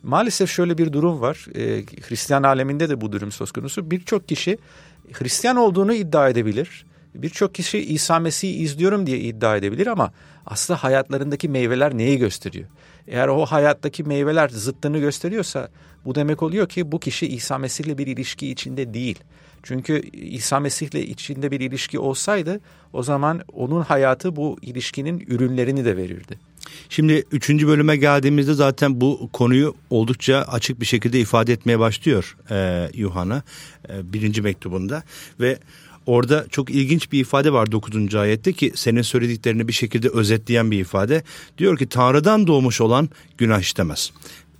Maalesef 0.06 0.50
şöyle 0.50 0.78
bir 0.78 0.94
durum 0.94 1.22
var. 1.22 1.46
E, 1.56 1.84
Hristiyan 2.10 2.44
aleminde 2.44 2.90
de 2.90 3.02
bu 3.02 3.12
durum 3.12 3.32
söz 3.32 3.52
konusu. 3.52 3.92
Birçok 3.92 4.28
kişi 4.28 4.58
Hristiyan 5.14 5.56
olduğunu 5.56 5.94
iddia 5.94 6.30
edebilir. 6.30 6.86
Birçok 7.16 7.56
kişi 7.56 7.80
İsa 7.80 8.20
Mesih'i 8.20 8.52
izliyorum 8.52 9.08
diye 9.08 9.20
iddia 9.20 9.58
edebilir 9.58 9.88
ama 9.88 10.12
aslında 10.46 10.84
hayatlarındaki 10.84 11.50
meyveler 11.50 11.98
neyi 11.98 12.18
gösteriyor? 12.18 12.68
Eğer 13.08 13.28
o 13.28 13.46
hayattaki 13.46 14.04
meyveler 14.04 14.50
zıttını 14.50 14.98
gösteriyorsa 14.98 15.70
bu 16.06 16.16
demek 16.16 16.44
oluyor 16.44 16.70
ki 16.70 16.92
bu 16.92 17.00
kişi 17.00 17.28
İsa 17.28 17.58
Mesih'le 17.58 17.98
bir 17.98 18.08
ilişki 18.08 18.52
içinde 18.52 18.94
değil. 18.94 19.20
Çünkü 19.64 20.02
İsa 20.14 20.60
Mesih'le 20.60 20.96
içinde 20.96 21.52
bir 21.52 21.60
ilişki 21.60 22.00
olsaydı 22.00 22.60
o 22.94 23.04
zaman 23.04 23.42
onun 23.54 23.82
hayatı 23.82 24.36
bu 24.36 24.58
ilişkinin 24.62 25.20
ürünlerini 25.28 25.86
de 25.86 25.98
verirdi. 25.98 26.40
Şimdi 26.90 27.24
üçüncü 27.32 27.68
bölüme 27.68 27.96
geldiğimizde 27.98 28.54
zaten 28.54 29.02
bu 29.02 29.30
konuyu 29.34 29.76
oldukça 29.90 30.38
açık 30.38 30.82
bir 30.82 30.86
şekilde 30.86 31.20
ifade 31.20 31.54
etmeye 31.54 31.80
başlıyor 31.80 32.38
e, 32.52 32.90
Yuhanna 32.94 33.44
e, 33.90 34.14
birinci 34.14 34.42
mektubunda 34.42 35.04
ve 35.40 35.60
Orada 36.06 36.46
çok 36.50 36.70
ilginç 36.70 37.12
bir 37.12 37.20
ifade 37.20 37.54
var 37.54 37.72
9. 37.72 38.16
ayette 38.16 38.54
ki 38.54 38.72
senin 38.76 39.02
söylediklerini 39.02 39.68
bir 39.68 39.74
şekilde 39.74 40.10
özetleyen 40.10 40.72
bir 40.72 40.80
ifade. 40.80 41.24
Diyor 41.58 41.78
ki 41.78 41.90
Tanrı'dan 41.90 42.48
doğmuş 42.48 42.82
olan 42.82 43.10
günah 43.38 43.60
işlemez. 43.60 44.12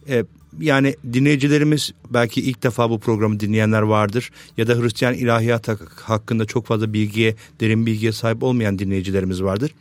E, 0.10 0.24
yani 0.60 0.96
dinleyicilerimiz 1.14 1.92
belki 2.10 2.42
ilk 2.42 2.64
defa 2.64 2.90
bu 2.90 3.00
programı 3.00 3.40
dinleyenler 3.40 3.82
vardır 3.82 4.32
ya 4.58 4.68
da 4.68 4.82
Hristiyan 4.82 5.14
ilahiyat 5.14 5.68
hakkında 6.02 6.46
çok 6.46 6.66
fazla 6.66 6.94
bilgiye, 6.94 7.36
derin 7.60 7.86
bilgiye 7.86 8.12
sahip 8.12 8.44
olmayan 8.44 8.80
dinleyicilerimiz 8.80 9.44
vardır. 9.44 9.72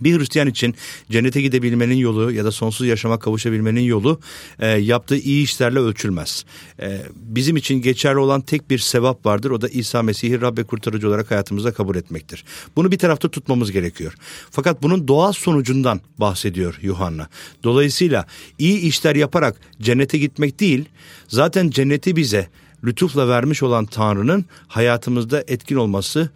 Bir 0.00 0.18
Hristiyan 0.18 0.48
için 0.48 0.74
cennete 1.10 1.40
gidebilmenin 1.40 1.94
yolu 1.94 2.32
ya 2.32 2.44
da 2.44 2.52
sonsuz 2.52 2.86
yaşama 2.86 3.18
kavuşabilmenin 3.18 3.80
yolu 3.80 4.20
e, 4.58 4.66
yaptığı 4.66 5.16
iyi 5.16 5.44
işlerle 5.44 5.78
ölçülmez. 5.78 6.44
E, 6.80 7.00
bizim 7.14 7.56
için 7.56 7.82
geçerli 7.82 8.18
olan 8.18 8.40
tek 8.40 8.70
bir 8.70 8.78
sevap 8.78 9.26
vardır. 9.26 9.50
O 9.50 9.60
da 9.60 9.68
İsa 9.68 10.02
Mesih'i 10.02 10.40
Rab 10.40 10.58
ve 10.58 10.64
kurtarıcı 10.64 11.08
olarak 11.08 11.30
hayatımızda 11.30 11.72
kabul 11.72 11.96
etmektir. 11.96 12.44
Bunu 12.76 12.92
bir 12.92 12.98
tarafta 12.98 13.28
tutmamız 13.28 13.72
gerekiyor. 13.72 14.14
Fakat 14.50 14.82
bunun 14.82 15.08
doğal 15.08 15.32
sonucundan 15.32 16.00
bahsediyor 16.18 16.78
Yuhanna. 16.82 17.28
Dolayısıyla 17.64 18.26
iyi 18.58 18.78
işler 18.78 19.16
yaparak 19.16 19.56
cennete 19.80 20.18
gitmek 20.18 20.60
değil, 20.60 20.84
zaten 21.28 21.70
cenneti 21.70 22.16
bize 22.16 22.48
lütufla 22.84 23.28
vermiş 23.28 23.62
olan 23.62 23.86
Tanrı'nın 23.86 24.44
hayatımızda 24.68 25.44
etkin 25.46 25.76
olması 25.76 26.30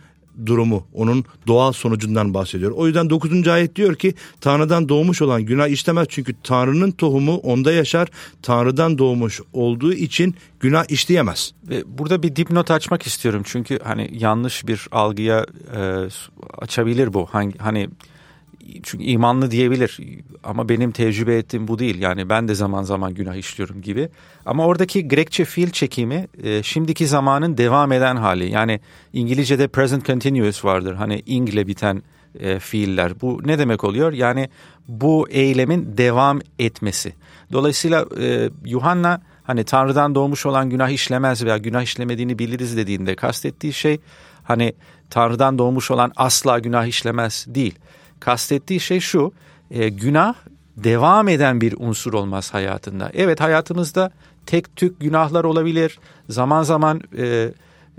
durumu, 0.47 0.87
onun 0.95 1.25
doğal 1.47 1.73
sonucundan 1.73 2.35
bahsediyor. 2.35 2.71
O 2.71 2.87
yüzden 2.87 3.11
9. 3.11 3.49
ayet 3.49 3.77
diyor 3.77 3.95
ki 3.95 4.15
Tanrı'dan 4.41 4.89
doğmuş 4.89 5.23
olan 5.23 5.43
günah 5.43 5.69
işlemez 5.69 6.07
çünkü 6.11 6.35
Tanrı'nın 6.45 6.91
tohumu 6.91 7.37
onda 7.37 7.73
yaşar. 7.73 8.09
Tanrı'dan 8.43 8.99
doğmuş 8.99 9.41
olduğu 9.53 9.93
için 9.93 10.35
günah 10.61 10.85
işleyemez. 10.91 11.53
Ve 11.69 11.83
burada 11.87 12.23
bir 12.23 12.37
dipnot 12.37 12.71
açmak 12.71 13.07
istiyorum 13.07 13.43
çünkü 13.45 13.79
hani 13.85 14.11
yanlış 14.13 14.67
bir 14.67 14.87
algıya 14.93 15.47
e, 15.77 16.09
açabilir 16.59 17.15
bu. 17.15 17.27
Hangi 17.27 17.59
hani 17.59 17.89
çünkü 18.83 19.05
imanlı 19.05 19.51
diyebilir 19.51 20.01
ama 20.45 20.69
benim 20.69 20.93
tecrübe 20.93 21.37
ettiğim 21.37 21.69
bu 21.69 21.79
değil. 21.79 22.01
Yani 22.01 22.29
ben 22.29 22.49
de 22.49 22.55
zaman 22.55 22.83
zaman 22.83 23.15
günah 23.15 23.35
işliyorum 23.35 23.83
gibi. 23.83 24.09
Ama 24.47 24.67
oradaki 24.67 25.09
Grekçe 25.09 25.45
fiil 25.45 25.71
çekimi 25.71 26.29
e, 26.43 26.63
şimdiki 26.63 27.07
zamanın 27.07 27.57
devam 27.57 27.93
eden 27.93 28.17
hali. 28.17 28.51
Yani 28.51 28.81
İngilizce'de 29.13 29.69
present 29.69 30.07
continuous 30.07 30.65
vardır. 30.65 30.95
Hani 30.95 31.23
ing 31.27 31.49
ile 31.49 31.67
biten 31.67 32.03
e, 32.41 32.59
fiiller. 32.59 33.21
Bu 33.21 33.41
ne 33.45 33.59
demek 33.59 33.85
oluyor? 33.85 34.13
Yani 34.13 34.49
bu 34.89 35.29
eylemin 35.31 35.97
devam 35.97 36.41
etmesi. 36.59 37.13
Dolayısıyla 37.53 38.07
e, 38.21 38.51
Yuhanna 38.65 39.21
hani 39.43 39.65
Tanrı'dan 39.65 40.15
doğmuş 40.15 40.47
olan 40.47 40.71
günah 40.71 40.89
işlemez 40.89 41.45
veya 41.45 41.59
günah 41.59 41.83
işlemediğini 41.83 42.39
biliriz 42.39 42.77
dediğinde 42.77 43.17
kastettiği 43.17 43.73
şey 43.73 44.01
hani 44.43 44.73
Tanrı'dan 45.11 45.59
doğmuş 45.59 45.91
olan 45.91 46.13
asla 46.17 46.59
günah 46.59 46.87
işlemez 46.87 47.47
değil 47.49 47.75
kastettiği 48.21 48.81
şey 48.81 49.01
şu. 49.01 49.33
E, 49.71 49.89
günah 49.89 50.35
devam 50.77 51.29
eden 51.29 51.61
bir 51.61 51.75
unsur 51.79 52.13
olmaz 52.13 52.55
hayatında. 52.55 53.11
Evet 53.15 53.41
hayatımızda 53.41 54.11
tek 54.47 54.77
tük 54.77 55.01
günahlar 55.01 55.45
olabilir. 55.45 55.99
Zaman 56.29 56.63
zaman 56.63 57.01
e, 57.19 57.51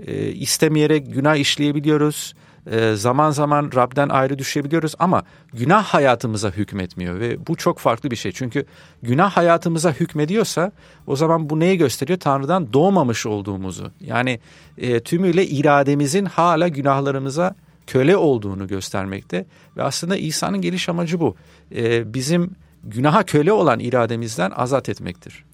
e, 0.06 0.28
istemeyerek 0.28 1.14
günah 1.14 1.36
işleyebiliyoruz. 1.36 2.34
E, 2.70 2.94
zaman 2.94 3.30
zaman 3.30 3.70
Rab'den 3.74 4.08
ayrı 4.08 4.38
düşebiliyoruz 4.38 4.94
ama 4.98 5.22
günah 5.52 5.84
hayatımıza 5.84 6.50
hükmetmiyor 6.50 7.20
ve 7.20 7.46
bu 7.46 7.56
çok 7.56 7.78
farklı 7.78 8.10
bir 8.10 8.16
şey. 8.16 8.32
Çünkü 8.32 8.64
günah 9.02 9.30
hayatımıza 9.30 9.92
hükmediyorsa 9.92 10.72
o 11.06 11.16
zaman 11.16 11.50
bu 11.50 11.60
neyi 11.60 11.78
gösteriyor? 11.78 12.18
Tanrı'dan 12.18 12.72
doğmamış 12.72 13.26
olduğumuzu. 13.26 13.90
Yani 14.00 14.40
e, 14.78 15.00
tümüyle 15.00 15.46
irademizin 15.46 16.24
hala 16.24 16.68
günahlarımıza 16.68 17.54
köle 17.90 18.16
olduğunu 18.16 18.68
göstermekte 18.68 19.46
ve 19.76 19.82
aslında 19.82 20.16
İsa'nın 20.16 20.60
geliş 20.60 20.88
amacı 20.88 21.20
bu. 21.20 21.36
E, 21.74 22.14
bizim 22.14 22.50
günaha 22.84 23.26
köle 23.26 23.52
olan 23.52 23.80
irademizden 23.80 24.50
azat 24.50 24.88
etmektir. 24.88 25.44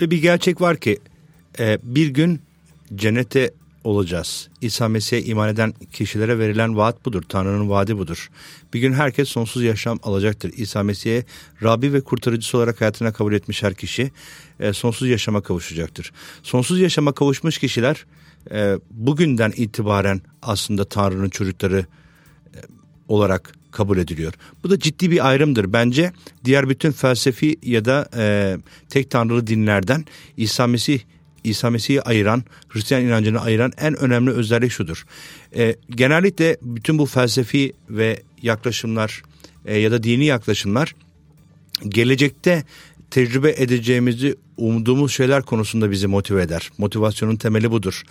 Ve 0.00 0.10
bir 0.10 0.22
gerçek 0.22 0.60
var 0.60 0.76
ki 0.76 0.98
e, 1.58 1.78
bir 1.82 2.08
gün 2.08 2.40
cennete 2.94 3.50
olacağız. 3.84 4.48
İsa 4.60 4.88
Mesih'e 4.88 5.22
iman 5.22 5.48
eden 5.48 5.74
kişilere 5.92 6.38
verilen 6.38 6.76
vaat 6.76 7.04
budur. 7.04 7.22
Tanrı'nın 7.28 7.70
vaadi 7.70 7.98
budur. 7.98 8.30
Bir 8.74 8.80
gün 8.80 8.92
herkes 8.92 9.28
sonsuz 9.28 9.62
yaşam 9.62 9.98
alacaktır. 10.02 10.52
İsa 10.56 10.82
Mesih'e 10.82 11.24
Rabbi 11.62 11.92
ve 11.92 12.00
kurtarıcısı 12.00 12.58
olarak 12.58 12.80
hayatına 12.80 13.12
kabul 13.12 13.32
etmiş 13.32 13.62
her 13.62 13.74
kişi 13.74 14.10
e, 14.60 14.72
sonsuz 14.72 15.08
yaşama 15.08 15.40
kavuşacaktır. 15.40 16.12
Sonsuz 16.42 16.80
yaşama 16.80 17.12
kavuşmuş 17.12 17.58
kişiler 17.58 18.06
e, 18.50 18.78
bugünden 18.90 19.52
itibaren 19.56 20.20
aslında 20.42 20.84
Tanrı'nın 20.84 21.28
çocukları 21.28 21.86
e, 22.54 22.58
olarak 23.08 23.52
kabul 23.70 23.98
ediliyor. 23.98 24.32
Bu 24.64 24.70
da 24.70 24.78
ciddi 24.78 25.10
bir 25.10 25.28
ayrımdır. 25.28 25.72
Bence 25.72 26.12
diğer 26.44 26.68
bütün 26.68 26.92
felsefi 26.92 27.56
ya 27.62 27.84
da 27.84 28.08
e, 28.16 28.56
tek 28.88 29.10
tanrılı 29.10 29.46
dinlerden 29.46 30.04
İsa 30.36 30.66
Mesih 30.66 31.00
İsa 31.44 31.70
Mesih'i 31.70 32.02
ayıran, 32.02 32.44
Hristiyan 32.68 33.02
inancını 33.02 33.40
ayıran 33.40 33.72
en 33.78 33.96
önemli 33.96 34.30
özellik 34.30 34.72
şudur. 34.72 35.06
E, 35.56 35.76
genellikle 35.90 36.56
bütün 36.62 36.98
bu 36.98 37.06
felsefi 37.06 37.72
ve 37.90 38.22
yaklaşımlar 38.42 39.22
e, 39.64 39.78
ya 39.78 39.90
da 39.90 40.02
dini 40.02 40.24
yaklaşımlar 40.24 40.94
gelecekte 41.88 42.64
tecrübe 43.10 43.54
edeceğimizi 43.56 44.36
umduğumuz 44.56 45.12
şeyler 45.12 45.42
konusunda 45.42 45.90
bizi 45.90 46.06
motive 46.06 46.42
eder. 46.42 46.70
Motivasyonun 46.78 47.36
temeli 47.36 47.70
budur. 47.70 48.02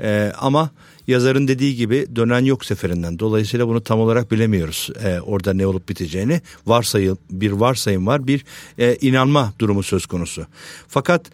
Ee, 0.00 0.32
ama 0.38 0.70
yazarın 1.06 1.48
dediği 1.48 1.76
gibi 1.76 2.06
dönen 2.16 2.44
yok 2.44 2.64
seferinden. 2.64 3.18
Dolayısıyla 3.18 3.68
bunu 3.68 3.80
tam 3.80 4.00
olarak 4.00 4.32
bilemiyoruz. 4.32 4.90
Ee, 5.04 5.20
orada 5.20 5.52
ne 5.52 5.66
olup 5.66 5.88
biteceğini. 5.88 6.40
Varsayım, 6.66 7.18
bir 7.30 7.52
varsayım 7.52 8.06
var, 8.06 8.26
bir 8.26 8.44
e, 8.78 8.96
inanma 8.96 9.52
durumu 9.58 9.82
söz 9.82 10.06
konusu. 10.06 10.46
Fakat 10.88 11.30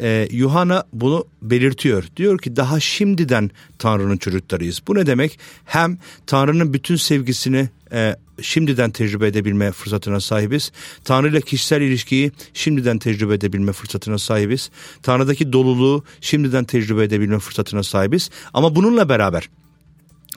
e, 0.00 0.28
Yuhanna 0.30 0.84
bunu 0.92 1.24
belirtiyor. 1.42 2.04
Diyor 2.16 2.38
ki 2.38 2.56
daha 2.56 2.80
şimdiden 2.80 3.50
Tanrı'nın 3.78 4.16
çocuklarıyız. 4.16 4.82
Bu 4.86 4.94
ne 4.94 5.06
demek? 5.06 5.38
Hem 5.64 5.98
Tanrı'nın 6.26 6.74
bütün 6.74 6.96
sevgisini 6.96 7.68
e, 7.92 8.16
şimdiden 8.42 8.90
tecrübe 8.90 9.26
edebilme 9.26 9.72
fırsatına 9.72 10.20
sahibiz. 10.20 10.72
Tanrı 11.04 11.28
ile 11.28 11.40
kişisel 11.40 11.80
ilişkiyi 11.80 12.32
şimdiden 12.54 12.98
tecrübe 12.98 13.34
edebilme 13.34 13.72
fırsatına 13.72 14.18
sahibiz. 14.18 14.70
Tanrı'daki 15.02 15.52
doluluğu 15.52 16.04
şimdiden 16.20 16.64
tecrübe 16.64 17.04
edebilme 17.04 17.38
fırsatına 17.38 17.82
sahibiz. 17.82 18.30
Ama 18.54 18.74
bununla 18.74 19.08
beraber 19.08 19.48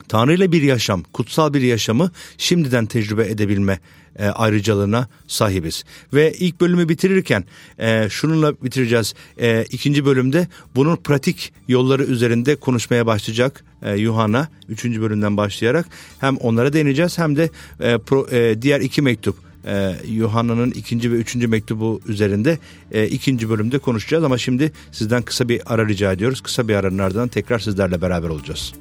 Tanrı 0.10 0.34
ile 0.34 0.52
bir 0.52 0.62
yaşam, 0.62 1.04
kutsal 1.14 1.54
bir 1.54 1.62
yaşamı 1.62 2.12
şimdiden 2.38 2.86
tecrübe 2.86 3.26
edebilme 3.26 3.80
e, 4.20 4.26
ayrıcalığına 4.26 5.08
sahibiz. 5.28 5.84
Ve 6.14 6.34
ilk 6.34 6.62
bölümü 6.62 6.90
bitirirken 6.90 7.44
e, 7.80 8.08
şununla 8.10 8.54
bitireceğiz. 8.64 9.14
E, 9.38 9.66
ikinci 9.72 10.06
bölümde 10.06 10.48
bunun 10.76 10.96
pratik 10.96 11.54
yolları 11.68 12.04
üzerinde 12.04 12.56
konuşmaya 12.56 13.06
başlayacak 13.06 13.64
e, 13.82 13.96
Yuhanna. 13.96 14.48
Üçüncü 14.70 15.02
bölümden 15.02 15.38
başlayarak 15.38 15.86
hem 16.20 16.38
onlara 16.38 16.74
değineceğiz 16.74 17.18
hem 17.18 17.36
de 17.36 17.50
e, 17.80 17.98
pro, 17.98 18.28
e, 18.32 18.62
diğer 18.62 18.82
iki 18.82 19.02
mektup 19.02 19.36
e, 19.66 19.96
Yuhanna'nın 20.08 20.72
ikinci 20.72 21.12
ve 21.12 21.16
üçüncü 21.16 21.48
mektubu 21.48 22.02
üzerinde 22.08 22.58
e, 22.92 23.08
ikinci 23.08 23.50
bölümde 23.50 23.80
konuşacağız. 23.80 24.24
Ama 24.24 24.38
şimdi 24.38 24.72
sizden 24.92 25.22
kısa 25.22 25.50
bir 25.50 25.62
ara 25.66 25.88
rica 25.88 26.12
ediyoruz. 26.12 26.42
Kısa 26.42 26.68
bir 26.68 26.76
aranın 26.76 26.98
ardından 26.98 27.28
tekrar 27.28 27.60
sizlerle 27.60 28.02
beraber 28.02 28.30
olacağız. 28.30 28.74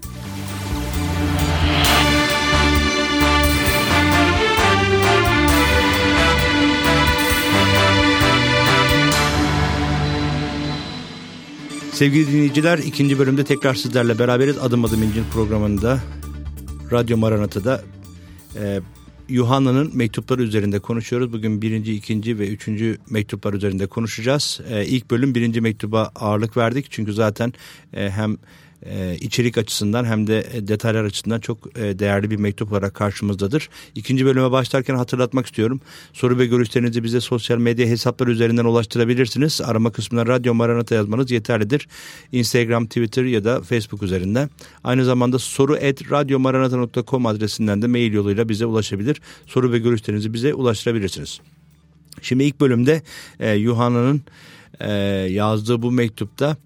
Sevgili 11.99 12.33
dinleyiciler 12.33 12.79
ikinci 12.79 13.19
bölümde 13.19 13.45
tekrar 13.45 13.75
sizlerle 13.75 14.19
beraberiz. 14.19 14.59
Adım 14.59 14.85
Adım 14.85 15.03
İncil 15.03 15.23
programında 15.33 16.01
Radyo 16.93 17.17
Maranata'da 17.17 17.83
e, 18.57 18.81
Yuhanna'nın 19.29 19.97
mektupları 19.97 20.43
üzerinde 20.43 20.79
konuşuyoruz. 20.79 21.33
Bugün 21.33 21.63
birinci, 21.63 21.95
ikinci 21.95 22.39
ve 22.39 22.49
üçüncü 22.49 22.99
mektuplar 23.11 23.53
üzerinde 23.53 23.87
konuşacağız. 23.87 24.61
E, 24.71 24.87
ilk 24.87 25.11
bölüm 25.11 25.35
birinci 25.35 25.61
mektuba 25.61 26.13
ağırlık 26.15 26.57
verdik. 26.57 26.87
Çünkü 26.91 27.13
zaten 27.13 27.53
e, 27.95 28.11
hem 28.11 28.37
e, 28.87 29.17
içerik 29.21 29.59
açısından 29.59 30.05
hem 30.05 30.27
de 30.27 30.47
e, 30.53 30.69
detaylar 30.69 31.05
açısından 31.05 31.41
çok 31.41 31.79
e, 31.79 31.99
değerli 31.99 32.31
bir 32.31 32.37
mektup 32.37 32.73
olarak 32.73 32.95
karşımızdadır. 32.95 33.69
İkinci 33.95 34.27
bölüme 34.27 34.51
başlarken 34.51 34.95
hatırlatmak 34.95 35.47
istiyorum. 35.47 35.81
Soru 36.13 36.39
ve 36.39 36.47
görüşlerinizi 36.47 37.05
bize 37.05 37.21
sosyal 37.21 37.59
medya 37.59 37.87
hesapları 37.87 38.31
üzerinden 38.31 38.65
ulaştırabilirsiniz. 38.65 39.61
Arama 39.61 39.93
kısmına 39.93 40.27
Radyo 40.27 40.55
Maranata 40.55 40.95
yazmanız 40.95 41.31
yeterlidir. 41.31 41.89
Instagram, 42.33 42.87
Twitter 42.87 43.25
ya 43.25 43.45
da 43.45 43.63
Facebook 43.63 44.03
üzerinden. 44.03 44.51
Aynı 44.85 45.05
zamanda 45.05 45.39
soru 45.39 45.77
et 45.77 46.13
radyomaranata.com 46.13 47.27
adresinden 47.27 47.83
de 47.83 47.87
mail 47.87 48.13
yoluyla 48.13 48.49
bize 48.49 48.67
ulaşabilir. 48.67 49.21
Soru 49.47 49.73
ve 49.73 49.79
görüşlerinizi 49.79 50.33
bize 50.35 50.55
ulaştırabilirsiniz. 50.55 51.41
Şimdi 52.23 52.45
ilk 52.45 52.61
bölümde 52.61 53.03
e, 53.41 53.53
Yuhanna'nın 53.53 54.23
e, 54.81 54.93
yazdığı 55.31 55.83
bu 55.83 55.91
mektupta 55.91 56.57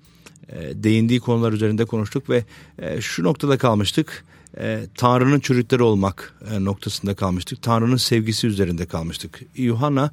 değindiği 0.75 1.21
konular 1.21 1.53
üzerinde 1.53 1.85
konuştuk 1.85 2.31
ve 2.31 2.45
e, 2.79 3.01
şu 3.01 3.25
noktada 3.25 3.59
kalmıştık. 3.59 4.25
E, 4.59 4.81
Tanrı'nın 4.95 5.41
çocukları 5.41 5.85
olmak 5.85 6.35
noktasında 6.61 7.15
kalmıştık. 7.15 7.63
Tanrı'nın 7.63 7.97
sevgisi 7.97 8.47
üzerinde 8.47 8.87
kalmıştık. 8.87 9.41
Yuhanna 9.57 10.11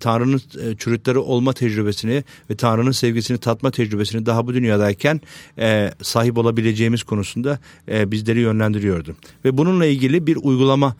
Tanrı'nın 0.00 0.40
çocukları 0.74 1.20
olma 1.20 1.52
tecrübesini 1.52 2.24
ve 2.50 2.56
Tanrı'nın 2.56 2.90
sevgisini 2.90 3.38
tatma 3.38 3.70
tecrübesini 3.70 4.26
daha 4.26 4.46
bu 4.46 4.54
dünyadayken 4.54 5.20
sahip 6.02 6.38
olabileceğimiz 6.38 7.02
konusunda 7.02 7.58
bizleri 7.88 8.40
yönlendiriyordu. 8.40 9.16
Ve 9.44 9.58
bununla 9.58 9.86
ilgili 9.86 10.26
bir 10.26 10.36
uygulama 10.42 10.96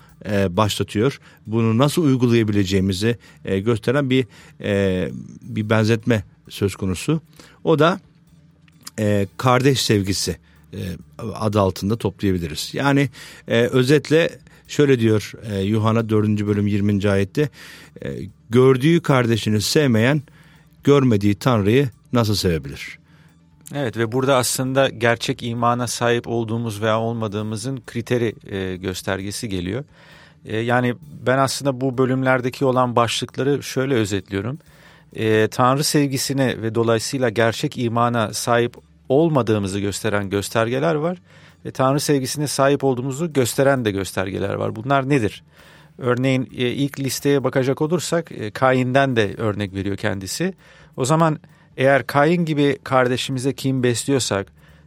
başlatıyor. 0.48 1.20
Bunu 1.46 1.78
nasıl 1.78 2.04
uygulayabileceğimizi 2.04 3.18
gösteren 3.44 4.10
bir 4.10 4.26
bir 5.42 5.70
benzetme 5.70 6.24
söz 6.48 6.76
konusu. 6.76 7.20
O 7.64 7.78
da 7.78 8.00
e, 8.98 9.26
kardeş 9.36 9.82
sevgisi 9.82 10.36
e, 10.72 10.80
adı 11.34 11.60
altında 11.60 11.96
toplayabiliriz. 11.96 12.70
Yani 12.72 13.08
e, 13.48 13.62
özetle 13.62 14.38
şöyle 14.68 15.00
diyor 15.00 15.32
e, 15.52 15.60
Yuhanna 15.60 16.08
4. 16.08 16.28
bölüm 16.28 16.66
20. 16.66 17.10
ayette 17.10 17.48
e, 18.04 18.08
gördüğü 18.50 19.00
kardeşini 19.00 19.60
sevmeyen 19.60 20.22
görmediği 20.84 21.34
Tanrı'yı 21.34 21.88
nasıl 22.12 22.34
sevebilir? 22.34 22.98
Evet 23.74 23.96
ve 23.96 24.12
burada 24.12 24.36
aslında 24.36 24.88
gerçek 24.88 25.42
imana 25.42 25.86
sahip 25.86 26.28
olduğumuz 26.28 26.82
veya 26.82 27.00
olmadığımızın 27.00 27.82
kriteri 27.86 28.34
e, 28.46 28.76
göstergesi 28.76 29.48
geliyor. 29.48 29.84
E, 30.44 30.56
yani 30.56 30.94
ben 31.26 31.38
aslında 31.38 31.80
bu 31.80 31.98
bölümlerdeki 31.98 32.64
olan 32.64 32.96
başlıkları 32.96 33.62
şöyle 33.62 33.94
özetliyorum 33.94 34.58
e, 35.16 35.48
Tanrı 35.48 35.84
sevgisine 35.84 36.62
ve 36.62 36.74
dolayısıyla 36.74 37.28
gerçek 37.28 37.78
imana 37.78 38.32
sahip 38.32 38.76
olmadığımızı 39.08 39.80
gösteren 39.80 40.30
göstergeler 40.30 40.94
var. 40.94 41.18
Ve 41.64 41.70
Tanrı 41.70 42.00
sevgisine 42.00 42.46
sahip 42.46 42.84
olduğumuzu 42.84 43.32
gösteren 43.32 43.84
de 43.84 43.90
göstergeler 43.90 44.54
var. 44.54 44.76
Bunlar 44.76 45.08
nedir? 45.08 45.44
Örneğin 45.98 46.42
e, 46.56 46.68
ilk 46.68 47.00
listeye 47.00 47.44
bakacak 47.44 47.82
olursak 47.82 48.32
e, 48.32 48.50
Kain'den 48.50 49.16
de 49.16 49.34
örnek 49.38 49.74
veriyor 49.74 49.96
kendisi. 49.96 50.54
O 50.96 51.04
zaman 51.04 51.38
eğer 51.76 52.06
Kain 52.06 52.44
gibi 52.44 52.78
kardeşimize 52.84 53.52
kim 53.52 53.82
besliyorsak, 53.82 54.46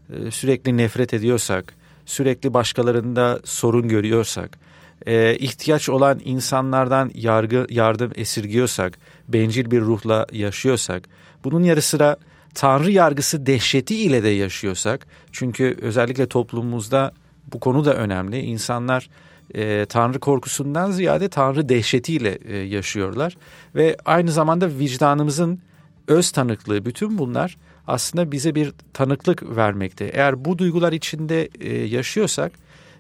e, 0.09 0.31
sürekli 0.31 0.77
nefret 0.77 1.13
ediyorsak, 1.13 1.73
sürekli 2.05 2.53
başkalarında 2.53 3.39
sorun 3.43 3.87
görüyorsak, 3.87 4.57
e, 5.05 5.37
ihtiyaç 5.37 5.89
olan 5.89 6.21
insanlardan 6.25 7.11
yargı 7.13 7.67
yardım 7.69 8.11
esirgiyorsak, 8.15 8.97
bencil 9.27 9.71
bir 9.71 9.81
ruhla 9.81 10.25
yaşıyorsak, 10.31 11.09
bunun 11.43 11.63
yarı 11.63 11.81
sıra 11.81 12.17
Tanrı 12.53 12.91
yargısı 12.91 13.45
dehşeti 13.45 13.95
ile 13.95 14.23
de 14.23 14.29
yaşıyorsak, 14.29 15.07
çünkü 15.31 15.77
özellikle 15.81 16.27
toplumumuzda 16.27 17.11
bu 17.53 17.59
konu 17.59 17.85
da 17.85 17.95
önemli. 17.95 18.39
İnsanlar 18.39 19.09
e, 19.55 19.85
Tanrı 19.85 20.19
korkusundan 20.19 20.91
ziyade 20.91 21.29
Tanrı 21.29 21.69
dehşetiyle 21.69 22.37
e, 22.45 22.57
yaşıyorlar. 22.57 23.37
Ve 23.75 23.97
aynı 24.05 24.31
zamanda 24.31 24.79
vicdanımızın 24.79 25.59
öz 26.07 26.31
tanıklığı 26.31 26.85
bütün 26.85 27.17
bunlar 27.17 27.57
aslında 27.87 28.31
bize 28.31 28.55
bir 28.55 28.73
tanıklık 28.93 29.55
vermekte. 29.55 30.05
Eğer 30.05 30.45
bu 30.45 30.57
duygular 30.57 30.93
içinde 30.93 31.49
e, 31.59 31.73
yaşıyorsak 31.75 32.51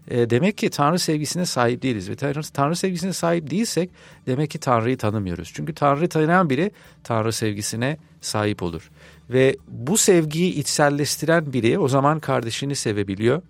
e, 0.07 0.29
demek 0.29 0.57
ki 0.57 0.69
Tanrı 0.69 0.99
sevgisine 0.99 1.45
sahip 1.45 1.81
değiliz. 1.81 2.09
Ve 2.09 2.15
Tanrı, 2.15 2.41
Tanrı 2.43 2.75
sevgisine 2.75 3.13
sahip 3.13 3.49
değilsek 3.49 3.89
demek 4.27 4.49
ki 4.49 4.59
Tanrı'yı 4.59 4.97
tanımıyoruz. 4.97 5.51
Çünkü 5.53 5.73
Tanrı'yı 5.73 6.09
tanıyan 6.09 6.49
biri 6.49 6.71
Tanrı 7.03 7.33
sevgisine 7.33 7.97
sahip 8.21 8.63
olur. 8.63 8.91
Ve 9.29 9.57
bu 9.67 9.97
sevgiyi 9.97 10.53
içselleştiren 10.53 11.53
biri 11.53 11.79
o 11.79 11.87
zaman 11.87 12.19
kardeşini 12.19 12.75
sevebiliyor. 12.75 13.41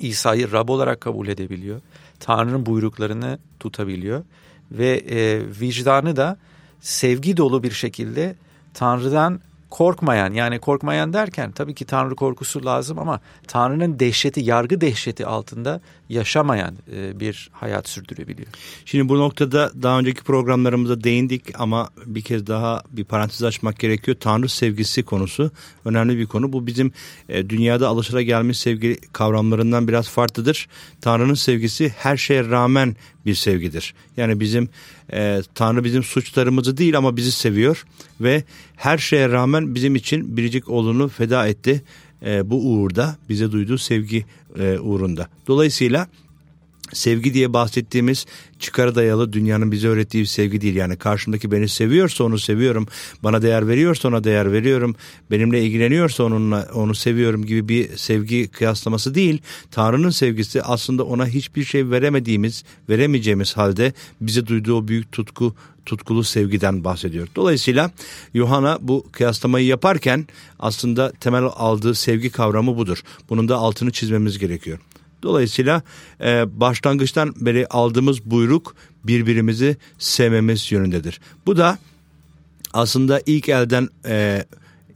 İsa'yı 0.00 0.52
Rab 0.52 0.68
olarak 0.68 1.00
kabul 1.00 1.28
edebiliyor. 1.28 1.80
Tanrı'nın 2.20 2.66
buyruklarını 2.66 3.38
tutabiliyor. 3.60 4.24
Ve 4.72 5.02
e, 5.10 5.42
vicdanı 5.60 6.16
da 6.16 6.38
sevgi 6.80 7.36
dolu 7.36 7.62
bir 7.62 7.70
şekilde 7.70 8.34
Tanrı'dan 8.74 9.40
korkmayan 9.70 10.32
yani 10.34 10.58
korkmayan 10.58 11.12
derken 11.12 11.52
tabii 11.52 11.74
ki 11.74 11.84
Tanrı 11.84 12.16
korkusu 12.16 12.64
lazım 12.64 12.98
ama 12.98 13.20
Tanrı'nın 13.46 13.98
dehşeti, 13.98 14.40
yargı 14.40 14.80
dehşeti 14.80 15.26
altında 15.26 15.80
yaşamayan 16.08 16.74
e, 16.92 17.20
bir 17.20 17.50
hayat 17.52 17.88
sürdürebiliyor. 17.88 18.48
Şimdi 18.84 19.08
bu 19.08 19.18
noktada 19.18 19.70
daha 19.82 19.98
önceki 19.98 20.22
programlarımızda 20.22 21.04
değindik 21.04 21.60
ama 21.60 21.90
bir 22.06 22.22
kez 22.22 22.46
daha 22.46 22.82
bir 22.90 23.04
parantez 23.04 23.42
açmak 23.42 23.78
gerekiyor. 23.78 24.16
Tanrı 24.20 24.48
sevgisi 24.48 25.02
konusu 25.02 25.50
önemli 25.84 26.18
bir 26.18 26.26
konu. 26.26 26.52
Bu 26.52 26.66
bizim 26.66 26.92
e, 27.28 27.50
dünyada 27.50 27.88
alışılagelmiş 27.88 28.58
sevgi 28.58 29.00
kavramlarından 29.12 29.88
biraz 29.88 30.08
farklıdır. 30.08 30.68
Tanrı'nın 31.00 31.34
sevgisi 31.34 31.88
her 31.88 32.16
şeye 32.16 32.44
rağmen 32.44 32.96
bir 33.26 33.34
sevgidir. 33.34 33.94
Yani 34.16 34.40
bizim 34.40 34.68
e, 35.12 35.42
Tanrı 35.54 35.84
bizim 35.84 36.02
suçlarımızı 36.02 36.76
değil 36.76 36.96
ama 36.96 37.16
bizi 37.16 37.32
seviyor 37.32 37.84
ve 38.20 38.44
her 38.76 38.98
şeye 38.98 39.28
rağmen 39.28 39.74
bizim 39.74 39.96
için 39.96 40.36
biricik 40.36 40.68
oğlunu 40.68 41.08
feda 41.08 41.48
etti. 41.48 41.82
E, 42.26 42.50
bu 42.50 42.70
uğurda 42.70 43.16
bize 43.28 43.52
duyduğu 43.52 43.78
sevgi 43.78 44.24
e, 44.58 44.78
uğrunda. 44.78 45.28
Dolayısıyla 45.46 46.08
sevgi 46.92 47.34
diye 47.34 47.52
bahsettiğimiz 47.52 48.26
çıkara 48.58 48.94
dayalı 48.94 49.32
dünyanın 49.32 49.72
bize 49.72 49.88
öğrettiği 49.88 50.22
bir 50.22 50.28
sevgi 50.28 50.60
değil. 50.60 50.76
Yani 50.76 50.96
karşımdaki 50.96 51.50
beni 51.52 51.68
seviyorsa 51.68 52.24
onu 52.24 52.38
seviyorum. 52.38 52.86
Bana 53.22 53.42
değer 53.42 53.68
veriyorsa 53.68 54.08
ona 54.08 54.24
değer 54.24 54.52
veriyorum. 54.52 54.96
Benimle 55.30 55.62
ilgileniyorsa 55.62 56.24
onunla 56.24 56.68
onu 56.74 56.94
seviyorum 56.94 57.46
gibi 57.46 57.68
bir 57.68 57.96
sevgi 57.96 58.48
kıyaslaması 58.48 59.14
değil. 59.14 59.42
Tanrı'nın 59.70 60.10
sevgisi 60.10 60.62
aslında 60.62 61.04
ona 61.04 61.26
hiçbir 61.26 61.64
şey 61.64 61.90
veremediğimiz, 61.90 62.64
veremeyeceğimiz 62.88 63.56
halde 63.56 63.92
bize 64.20 64.46
duyduğu 64.46 64.76
o 64.76 64.88
büyük 64.88 65.12
tutku, 65.12 65.54
tutkulu 65.86 66.24
sevgiden 66.24 66.84
bahsediyor. 66.84 67.28
Dolayısıyla 67.36 67.90
Yuhanna 68.34 68.78
bu 68.80 69.06
kıyaslamayı 69.12 69.66
yaparken 69.66 70.26
aslında 70.58 71.12
temel 71.12 71.44
aldığı 71.44 71.94
sevgi 71.94 72.30
kavramı 72.30 72.76
budur. 72.76 73.02
Bunun 73.30 73.48
da 73.48 73.56
altını 73.56 73.90
çizmemiz 73.90 74.38
gerekiyor. 74.38 74.78
Dolayısıyla 75.22 75.82
e, 76.20 76.60
başlangıçtan 76.60 77.34
beri 77.40 77.66
aldığımız 77.66 78.24
buyruk 78.24 78.74
birbirimizi 79.04 79.76
sevmemiz 79.98 80.72
yönündedir. 80.72 81.20
Bu 81.46 81.56
da 81.56 81.78
aslında 82.72 83.20
ilk 83.26 83.48
elden 83.48 83.88
e, 84.06 84.44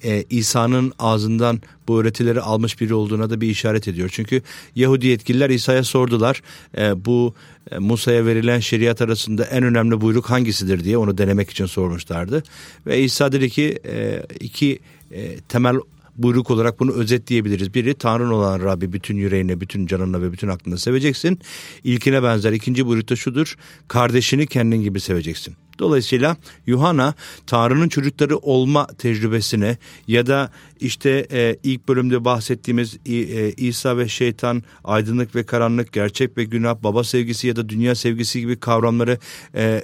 e, 0.04 0.24
İsa'nın 0.30 0.92
ağzından 0.98 1.60
bu 1.88 2.00
öğretileri 2.00 2.40
almış 2.40 2.80
biri 2.80 2.94
olduğuna 2.94 3.30
da 3.30 3.40
bir 3.40 3.48
işaret 3.48 3.88
ediyor. 3.88 4.10
Çünkü 4.12 4.42
Yahudi 4.76 5.06
yetkililer 5.06 5.50
İsa'ya 5.50 5.84
sordular 5.84 6.42
e, 6.78 7.04
bu 7.04 7.34
e, 7.70 7.78
Musa'ya 7.78 8.26
verilen 8.26 8.60
şeriat 8.60 9.02
arasında 9.02 9.44
en 9.44 9.62
önemli 9.62 10.00
buyruk 10.00 10.30
hangisidir 10.30 10.84
diye 10.84 10.98
onu 10.98 11.18
denemek 11.18 11.50
için 11.50 11.66
sormuşlardı. 11.66 12.42
Ve 12.86 13.00
İsa 13.00 13.32
dedi 13.32 13.50
ki 13.50 13.78
e, 13.86 14.22
iki 14.40 14.78
e, 15.12 15.36
temel 15.40 15.76
buyruk 16.16 16.50
olarak 16.50 16.80
bunu 16.80 16.92
özetleyebiliriz. 16.92 17.74
Biri 17.74 17.94
Tanrın 17.94 18.30
olan 18.30 18.60
Rabbi 18.60 18.92
bütün 18.92 19.16
yüreğine, 19.16 19.60
bütün 19.60 19.86
canınla 19.86 20.22
ve 20.22 20.32
bütün 20.32 20.48
aklına 20.48 20.76
seveceksin. 20.76 21.38
İlkine 21.84 22.22
benzer 22.22 22.52
ikinci 22.52 22.86
buyrukta 22.86 23.16
şudur. 23.16 23.56
Kardeşini 23.88 24.46
kendin 24.46 24.82
gibi 24.82 25.00
seveceksin. 25.00 25.56
Dolayısıyla 25.78 26.36
Yuhanna 26.66 27.14
Tanrı'nın 27.46 27.88
çocukları 27.88 28.36
olma 28.36 28.86
tecrübesine 28.86 29.76
ya 30.08 30.26
da 30.26 30.50
işte 30.80 31.26
e, 31.32 31.56
ilk 31.62 31.88
bölümde 31.88 32.24
bahsettiğimiz 32.24 32.96
e, 33.06 33.52
İsa 33.52 33.98
ve 33.98 34.08
şeytan, 34.08 34.62
aydınlık 34.84 35.34
ve 35.34 35.42
karanlık, 35.42 35.92
gerçek 35.92 36.38
ve 36.38 36.44
günah, 36.44 36.76
baba 36.82 37.04
sevgisi 37.04 37.46
ya 37.46 37.56
da 37.56 37.68
dünya 37.68 37.94
sevgisi 37.94 38.40
gibi 38.40 38.56
kavramları 38.56 39.18
e, 39.54 39.82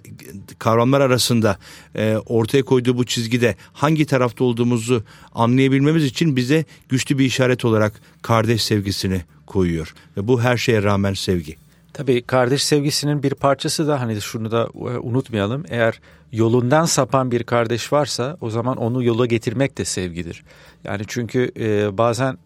kavramlar 0.58 1.00
arasında 1.00 1.58
e, 1.96 2.16
ortaya 2.26 2.62
koyduğu 2.62 2.96
bu 2.96 3.06
çizgide 3.06 3.56
hangi 3.72 4.04
tarafta 4.04 4.44
olduğumuzu 4.44 5.04
anlayabilmemiz 5.34 6.04
için 6.04 6.36
bize 6.36 6.64
güçlü 6.88 7.18
bir 7.18 7.24
işaret 7.24 7.64
olarak 7.64 8.00
kardeş 8.22 8.62
sevgisini 8.62 9.24
koyuyor 9.46 9.94
ve 10.16 10.28
bu 10.28 10.42
her 10.42 10.56
şeye 10.56 10.82
rağmen 10.82 11.14
sevgi. 11.14 11.56
Tabii 11.92 12.22
kardeş 12.22 12.64
sevgisinin 12.64 13.22
bir 13.22 13.34
parçası 13.34 13.88
da 13.88 14.00
hani 14.00 14.20
şunu 14.20 14.50
da 14.50 14.68
e, 14.74 14.78
unutmayalım. 14.78 15.64
Eğer 15.68 16.00
yolundan 16.32 16.84
sapan 16.84 17.30
bir 17.30 17.42
kardeş 17.42 17.92
varsa 17.92 18.36
o 18.40 18.50
zaman 18.50 18.76
onu 18.76 19.02
yola 19.02 19.26
getirmek 19.26 19.78
de 19.78 19.84
sevgidir. 19.84 20.42
Yani 20.84 21.02
çünkü 21.08 21.52
e, 21.58 21.98
bazen 21.98 22.38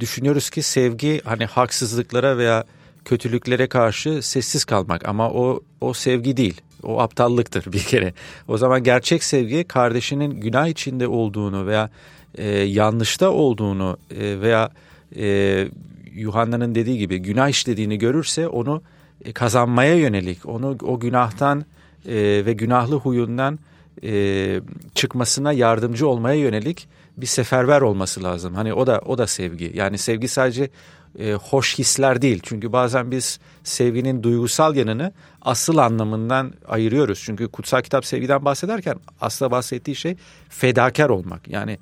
düşünüyoruz 0.00 0.50
ki 0.50 0.62
sevgi 0.62 1.20
hani 1.24 1.44
haksızlıklara 1.46 2.38
veya 2.38 2.64
kötülüklere 3.04 3.66
karşı 3.66 4.22
sessiz 4.22 4.64
kalmak 4.64 5.08
ama 5.08 5.30
o 5.30 5.60
o 5.80 5.94
sevgi 5.94 6.36
değil. 6.36 6.60
O 6.82 7.00
aptallıktır 7.00 7.72
bir 7.72 7.82
kere. 7.82 8.14
O 8.48 8.58
zaman 8.58 8.82
gerçek 8.82 9.24
sevgi 9.24 9.64
kardeşinin 9.64 10.40
günah 10.40 10.66
içinde 10.66 11.08
olduğunu 11.08 11.66
veya 11.66 11.90
e, 12.34 12.48
yanlışta 12.48 13.30
olduğunu 13.30 13.98
e, 14.10 14.40
veya 14.40 14.70
e, 15.16 15.68
Yuhanna'nın 16.16 16.74
dediği 16.74 16.98
gibi 16.98 17.18
günah 17.18 17.48
işlediğini 17.48 17.98
görürse 17.98 18.48
onu 18.48 18.82
e, 19.24 19.32
kazanmaya 19.32 19.94
yönelik, 19.94 20.46
onu 20.46 20.76
o 20.82 21.00
günahtan 21.00 21.64
e, 22.06 22.42
ve 22.46 22.52
günahlı 22.52 22.96
huyundan 22.96 23.58
e, 24.02 24.60
çıkmasına 24.94 25.52
yardımcı 25.52 26.08
olmaya 26.08 26.36
yönelik 26.40 26.88
bir 27.16 27.26
seferber 27.26 27.80
olması 27.80 28.22
lazım. 28.22 28.54
Hani 28.54 28.74
o 28.74 28.86
da 28.86 29.00
o 29.06 29.18
da 29.18 29.26
sevgi. 29.26 29.72
Yani 29.74 29.98
sevgi 29.98 30.28
sadece 30.28 30.70
e, 31.18 31.32
hoş 31.32 31.78
hisler 31.78 32.22
değil. 32.22 32.40
Çünkü 32.42 32.72
bazen 32.72 33.10
biz 33.10 33.40
sevginin 33.64 34.22
duygusal 34.22 34.76
yanını 34.76 35.12
asıl 35.42 35.76
anlamından 35.76 36.52
ayırıyoruz. 36.68 37.22
Çünkü 37.24 37.48
kutsal 37.48 37.82
kitap 37.82 38.06
sevgiden 38.06 38.44
bahsederken 38.44 38.96
aslında 39.20 39.50
bahsettiği 39.50 39.96
şey 39.96 40.16
fedakar 40.48 41.08
olmak. 41.08 41.48
Yani 41.48 41.78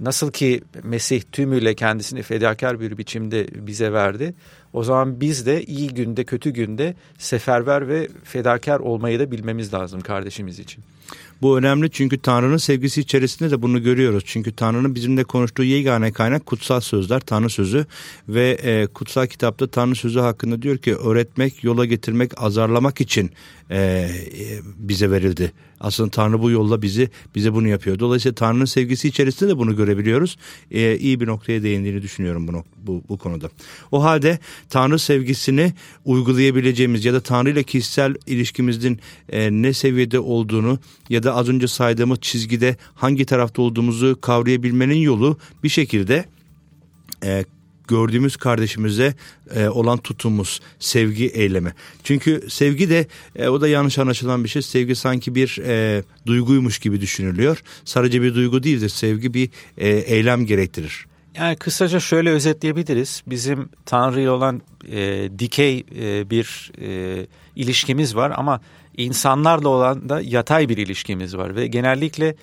Nasıl 0.00 0.32
ki 0.32 0.60
Mesih 0.82 1.22
tümüyle 1.32 1.74
kendisini 1.74 2.22
fedakar 2.22 2.80
bir 2.80 2.98
biçimde 2.98 3.46
bize 3.66 3.92
verdi. 3.92 4.34
O 4.76 4.82
zaman 4.82 5.20
biz 5.20 5.46
de 5.46 5.64
iyi 5.64 5.88
günde 5.88 6.24
kötü 6.24 6.50
günde 6.50 6.94
seferber 7.18 7.88
ve 7.88 8.08
fedakar 8.24 8.80
olmayı 8.80 9.18
da 9.18 9.30
bilmemiz 9.30 9.74
lazım 9.74 10.00
kardeşimiz 10.00 10.58
için. 10.58 10.84
Bu 11.42 11.58
önemli 11.58 11.90
çünkü 11.90 12.18
Tanrı'nın 12.18 12.56
sevgisi 12.56 13.00
içerisinde 13.00 13.50
de 13.50 13.62
bunu 13.62 13.82
görüyoruz. 13.82 14.24
Çünkü 14.26 14.52
Tanrı'nın 14.52 14.94
bizimle 14.94 15.24
konuştuğu 15.24 15.62
yegane 15.62 16.12
kaynak 16.12 16.46
kutsal 16.46 16.80
sözler, 16.80 17.20
Tanrı 17.20 17.50
sözü 17.50 17.86
ve 18.28 18.58
e, 18.62 18.86
kutsal 18.86 19.26
kitapta 19.26 19.66
Tanrı 19.66 19.94
sözü 19.94 20.20
hakkında 20.20 20.62
diyor 20.62 20.78
ki 20.78 20.96
öğretmek, 20.96 21.64
yola 21.64 21.84
getirmek, 21.84 22.42
azarlamak 22.42 23.00
için 23.00 23.30
e, 23.70 23.78
e, 23.78 24.08
bize 24.78 25.10
verildi. 25.10 25.52
Aslında 25.80 26.10
Tanrı 26.10 26.42
bu 26.42 26.50
yolla 26.50 26.82
bizi 26.82 27.10
bize 27.34 27.54
bunu 27.54 27.68
yapıyor. 27.68 27.98
Dolayısıyla 27.98 28.34
Tanrı'nın 28.34 28.64
sevgisi 28.64 29.08
içerisinde 29.08 29.50
de 29.50 29.58
bunu 29.58 29.76
görebiliyoruz. 29.76 30.36
E, 30.70 30.96
iyi 30.96 31.20
bir 31.20 31.26
noktaya 31.26 31.62
değindiğini 31.62 32.02
düşünüyorum 32.02 32.48
bu, 32.48 32.64
bu, 32.76 33.02
bu 33.08 33.18
konuda. 33.18 33.50
O 33.92 34.02
halde 34.02 34.38
Tanrı 34.70 34.98
sevgisini 34.98 35.72
uygulayabileceğimiz 36.04 37.04
ya 37.04 37.14
da 37.14 37.20
Tanrı 37.20 37.50
ile 37.50 37.62
kişisel 37.62 38.14
ilişkimizin 38.26 39.00
e, 39.28 39.50
ne 39.50 39.72
seviyede 39.72 40.18
olduğunu 40.18 40.78
ya 41.08 41.22
da 41.22 41.34
az 41.34 41.48
önce 41.48 41.68
saydığımız 41.68 42.18
çizgide 42.20 42.76
hangi 42.94 43.24
tarafta 43.24 43.62
olduğumuzu 43.62 44.20
kavrayabilmenin 44.20 44.98
yolu 44.98 45.38
bir 45.62 45.68
şekilde 45.68 46.24
e, 47.24 47.44
gördüğümüz 47.88 48.36
kardeşimize 48.36 49.14
e, 49.54 49.68
olan 49.68 49.98
tutumumuz, 49.98 50.60
sevgi 50.78 51.26
eylemi. 51.26 51.72
Çünkü 52.04 52.46
sevgi 52.48 52.90
de 52.90 53.06
e, 53.36 53.48
o 53.48 53.60
da 53.60 53.68
yanlış 53.68 53.98
anlaşılan 53.98 54.44
bir 54.44 54.48
şey. 54.48 54.62
Sevgi 54.62 54.94
sanki 54.94 55.34
bir 55.34 55.58
e, 55.66 56.02
duyguymuş 56.26 56.78
gibi 56.78 57.00
düşünülüyor. 57.00 57.62
Sadece 57.84 58.22
bir 58.22 58.34
duygu 58.34 58.62
değildir. 58.62 58.88
Sevgi 58.88 59.34
bir 59.34 59.50
e, 59.78 59.88
eylem 59.88 60.46
gerektirir. 60.46 61.06
Yani 61.38 61.56
kısaca 61.56 62.00
şöyle 62.00 62.30
özetleyebiliriz. 62.30 63.22
Bizim 63.26 63.68
Tanrı 63.86 64.20
ile 64.20 64.30
olan 64.30 64.62
e, 64.90 65.30
dikey 65.38 65.86
e, 65.96 66.30
bir 66.30 66.72
e, 66.80 67.26
ilişkimiz 67.56 68.16
var 68.16 68.32
ama 68.36 68.60
insanlarla 68.96 69.68
olan 69.68 70.08
da 70.08 70.20
yatay 70.20 70.68
bir 70.68 70.76
ilişkimiz 70.76 71.36
var 71.36 71.56
ve 71.56 71.66
genellikle 71.66 72.36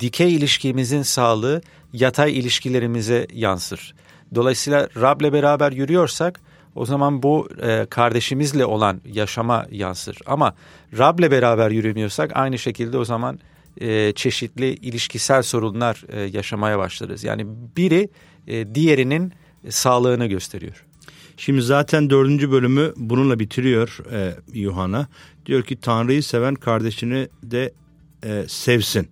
dikey 0.00 0.34
ilişkimizin 0.34 1.02
sağlığı 1.02 1.62
yatay 1.92 2.38
ilişkilerimize 2.38 3.26
yansır. 3.32 3.94
Dolayısıyla 4.34 4.88
Rab'le 4.96 5.32
beraber 5.32 5.72
yürüyorsak 5.72 6.40
o 6.74 6.86
zaman 6.86 7.22
bu 7.22 7.48
e, 7.62 7.86
kardeşimizle 7.90 8.64
olan 8.64 9.00
yaşama 9.04 9.66
yansır. 9.70 10.18
Ama 10.26 10.54
Rab'le 10.98 11.30
beraber 11.30 11.70
yürümüyorsak 11.70 12.30
aynı 12.34 12.58
şekilde 12.58 12.98
o 12.98 13.04
zaman 13.04 13.38
e, 13.80 14.12
çeşitli 14.12 14.74
ilişkisel 14.74 15.42
sorunlar 15.42 16.04
e, 16.08 16.20
yaşamaya 16.20 16.78
başlarız. 16.78 17.24
Yani 17.24 17.46
biri 17.76 18.08
e, 18.50 18.74
diğerinin 18.74 19.32
sağlığını 19.68 20.26
gösteriyor. 20.26 20.84
Şimdi 21.36 21.62
zaten 21.62 22.10
dördüncü 22.10 22.50
bölümü 22.50 22.92
bununla 22.96 23.38
bitiriyor 23.38 23.98
e, 24.12 24.34
Yuhanna. 24.54 25.08
Diyor 25.46 25.62
ki 25.62 25.76
Tanrı'yı 25.76 26.22
seven 26.22 26.54
kardeşini 26.54 27.28
de 27.42 27.72
e, 28.24 28.44
sevsin. 28.48 29.08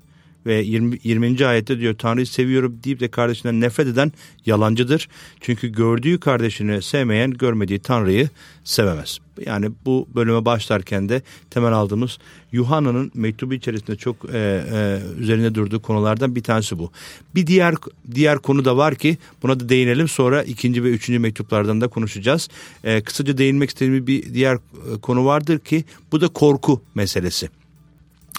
Ve 0.48 0.54
20, 0.54 0.98
20. 1.04 1.46
ayette 1.46 1.78
diyor 1.80 1.94
Tanrı'yı 1.94 2.26
seviyorum 2.26 2.80
deyip 2.84 3.00
de 3.00 3.08
kardeşinden 3.08 3.60
nefret 3.60 3.86
eden 3.86 4.12
yalancıdır. 4.46 5.08
Çünkü 5.40 5.68
gördüğü 5.68 6.20
kardeşini 6.20 6.82
sevmeyen 6.82 7.30
görmediği 7.30 7.78
Tanrı'yı 7.78 8.28
sevemez. 8.64 9.18
Yani 9.46 9.70
bu 9.84 10.08
bölüme 10.14 10.44
başlarken 10.44 11.08
de 11.08 11.22
temel 11.50 11.72
aldığımız 11.72 12.18
Yuhanna'nın 12.52 13.12
mektubu 13.14 13.54
içerisinde 13.54 13.96
çok 13.96 14.16
e, 14.34 14.64
e, 14.72 15.00
üzerinde 15.18 15.54
durduğu 15.54 15.82
konulardan 15.82 16.36
bir 16.36 16.42
tanesi 16.42 16.78
bu. 16.78 16.90
Bir 17.34 17.46
diğer 17.46 17.74
diğer 18.14 18.38
konu 18.38 18.64
da 18.64 18.76
var 18.76 18.94
ki 18.94 19.18
buna 19.42 19.60
da 19.60 19.68
değinelim 19.68 20.08
sonra 20.08 20.42
ikinci 20.42 20.84
ve 20.84 20.88
üçüncü 20.88 21.18
mektuplardan 21.18 21.80
da 21.80 21.88
konuşacağız. 21.88 22.48
E, 22.84 23.00
kısaca 23.00 23.38
değinmek 23.38 23.70
istediğim 23.70 24.06
bir 24.06 24.34
diğer 24.34 24.54
e, 24.54 25.00
konu 25.02 25.24
vardır 25.24 25.58
ki 25.58 25.84
bu 26.12 26.20
da 26.20 26.28
korku 26.28 26.82
meselesi. 26.94 27.48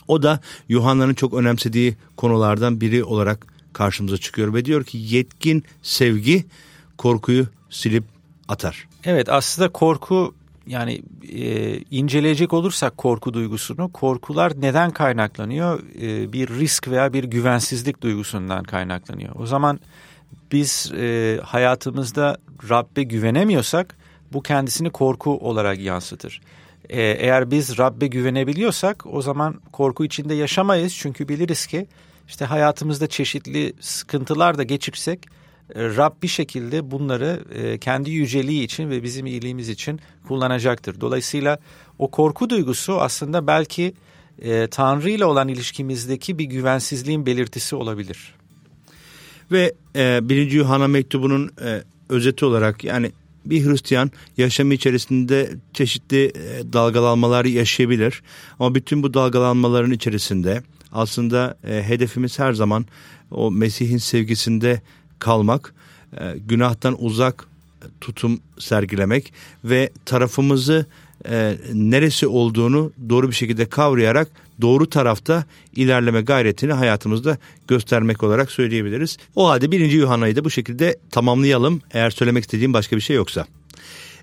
O 0.09 0.23
da 0.23 0.39
Yuhanna'nın 0.69 1.13
çok 1.13 1.33
önemsediği 1.33 1.95
konulardan 2.17 2.81
biri 2.81 3.03
olarak 3.03 3.47
karşımıza 3.73 4.17
çıkıyor 4.17 4.53
ve 4.53 4.65
diyor 4.65 4.83
ki 4.83 4.97
yetkin 4.97 5.63
sevgi 5.81 6.45
korkuyu 6.97 7.47
silip 7.69 8.03
atar. 8.47 8.87
Evet 9.03 9.29
aslında 9.29 9.69
korku 9.69 10.33
yani 10.67 11.01
e, 11.31 11.77
inceleyecek 11.77 12.53
olursak 12.53 12.97
korku 12.97 13.33
duygusunu 13.33 13.91
korkular 13.91 14.53
neden 14.61 14.91
kaynaklanıyor? 14.91 15.83
E, 16.01 16.33
bir 16.33 16.49
risk 16.49 16.87
veya 16.87 17.13
bir 17.13 17.23
güvensizlik 17.23 18.01
duygusundan 18.01 18.63
kaynaklanıyor. 18.63 19.35
O 19.35 19.45
zaman 19.45 19.79
biz 20.51 20.91
e, 20.97 21.39
hayatımızda 21.43 22.37
Rabbe 22.69 23.03
güvenemiyorsak 23.03 23.97
bu 24.33 24.43
kendisini 24.43 24.89
korku 24.89 25.37
olarak 25.39 25.79
yansıtır. 25.79 26.41
E, 26.89 27.01
eğer 27.01 27.51
biz 27.51 27.77
Rabbe 27.77 28.07
güvenebiliyorsak 28.07 29.05
o 29.05 29.21
zaman 29.21 29.61
korku 29.71 30.05
içinde 30.05 30.33
yaşamayız. 30.33 30.95
Çünkü 30.95 31.27
biliriz 31.27 31.67
ki 31.67 31.87
işte 32.27 32.45
hayatımızda 32.45 33.07
çeşitli 33.07 33.73
sıkıntılar 33.79 34.57
da 34.57 34.63
geçirsek 34.63 35.25
e, 35.75 35.83
Rab 35.83 36.13
bir 36.23 36.27
şekilde 36.27 36.91
bunları 36.91 37.43
e, 37.53 37.77
kendi 37.77 38.11
yüceliği 38.11 38.63
için 38.63 38.89
ve 38.89 39.03
bizim 39.03 39.25
iyiliğimiz 39.25 39.69
için 39.69 39.99
kullanacaktır. 40.27 41.01
Dolayısıyla 41.01 41.59
o 41.99 42.11
korku 42.11 42.49
duygusu 42.49 43.01
aslında 43.01 43.47
belki 43.47 43.93
e, 44.41 44.67
Tanrı 44.67 45.09
ile 45.09 45.25
olan 45.25 45.47
ilişkimizdeki 45.47 46.37
bir 46.39 46.45
güvensizliğin 46.45 47.25
belirtisi 47.25 47.75
olabilir. 47.75 48.35
Ve 49.51 49.73
e, 49.95 50.29
birinci 50.29 50.57
Yuhanna 50.57 50.87
mektubunun 50.87 51.51
e, 51.65 51.83
özeti 52.09 52.45
olarak 52.45 52.83
yani 52.83 53.11
bir 53.49 53.65
Hristiyan 53.65 54.11
yaşamı 54.37 54.73
içerisinde 54.73 55.49
çeşitli 55.73 56.25
e, 56.25 56.73
dalgalanmalar 56.73 57.45
yaşayabilir. 57.45 58.21
Ama 58.59 58.75
bütün 58.75 59.03
bu 59.03 59.13
dalgalanmaların 59.13 59.91
içerisinde 59.91 60.63
aslında 60.91 61.57
e, 61.63 61.83
hedefimiz 61.83 62.39
her 62.39 62.53
zaman 62.53 62.85
o 63.31 63.51
Mesih'in 63.51 63.97
sevgisinde 63.97 64.81
kalmak, 65.19 65.73
e, 66.17 66.35
günahtan 66.47 67.03
uzak 67.03 67.47
tutum 68.01 68.39
sergilemek 68.59 69.33
ve 69.63 69.89
tarafımızı 70.05 70.85
e, 71.29 71.57
neresi 71.73 72.27
olduğunu 72.27 72.91
doğru 73.09 73.29
bir 73.29 73.35
şekilde 73.35 73.65
kavrayarak 73.65 74.27
doğru 74.61 74.89
tarafta 74.89 75.45
ilerleme 75.75 76.21
gayretini 76.21 76.73
hayatımızda 76.73 77.37
göstermek 77.67 78.23
olarak 78.23 78.51
söyleyebiliriz. 78.51 79.17
O 79.35 79.49
halde 79.49 79.71
birinci 79.71 79.97
Yuhanna'yı 79.97 80.35
da 80.35 80.45
bu 80.45 80.49
şekilde 80.49 80.97
tamamlayalım 81.11 81.81
eğer 81.91 82.09
söylemek 82.09 82.43
istediğim 82.43 82.73
başka 82.73 82.95
bir 82.95 83.01
şey 83.01 83.15
yoksa. 83.15 83.45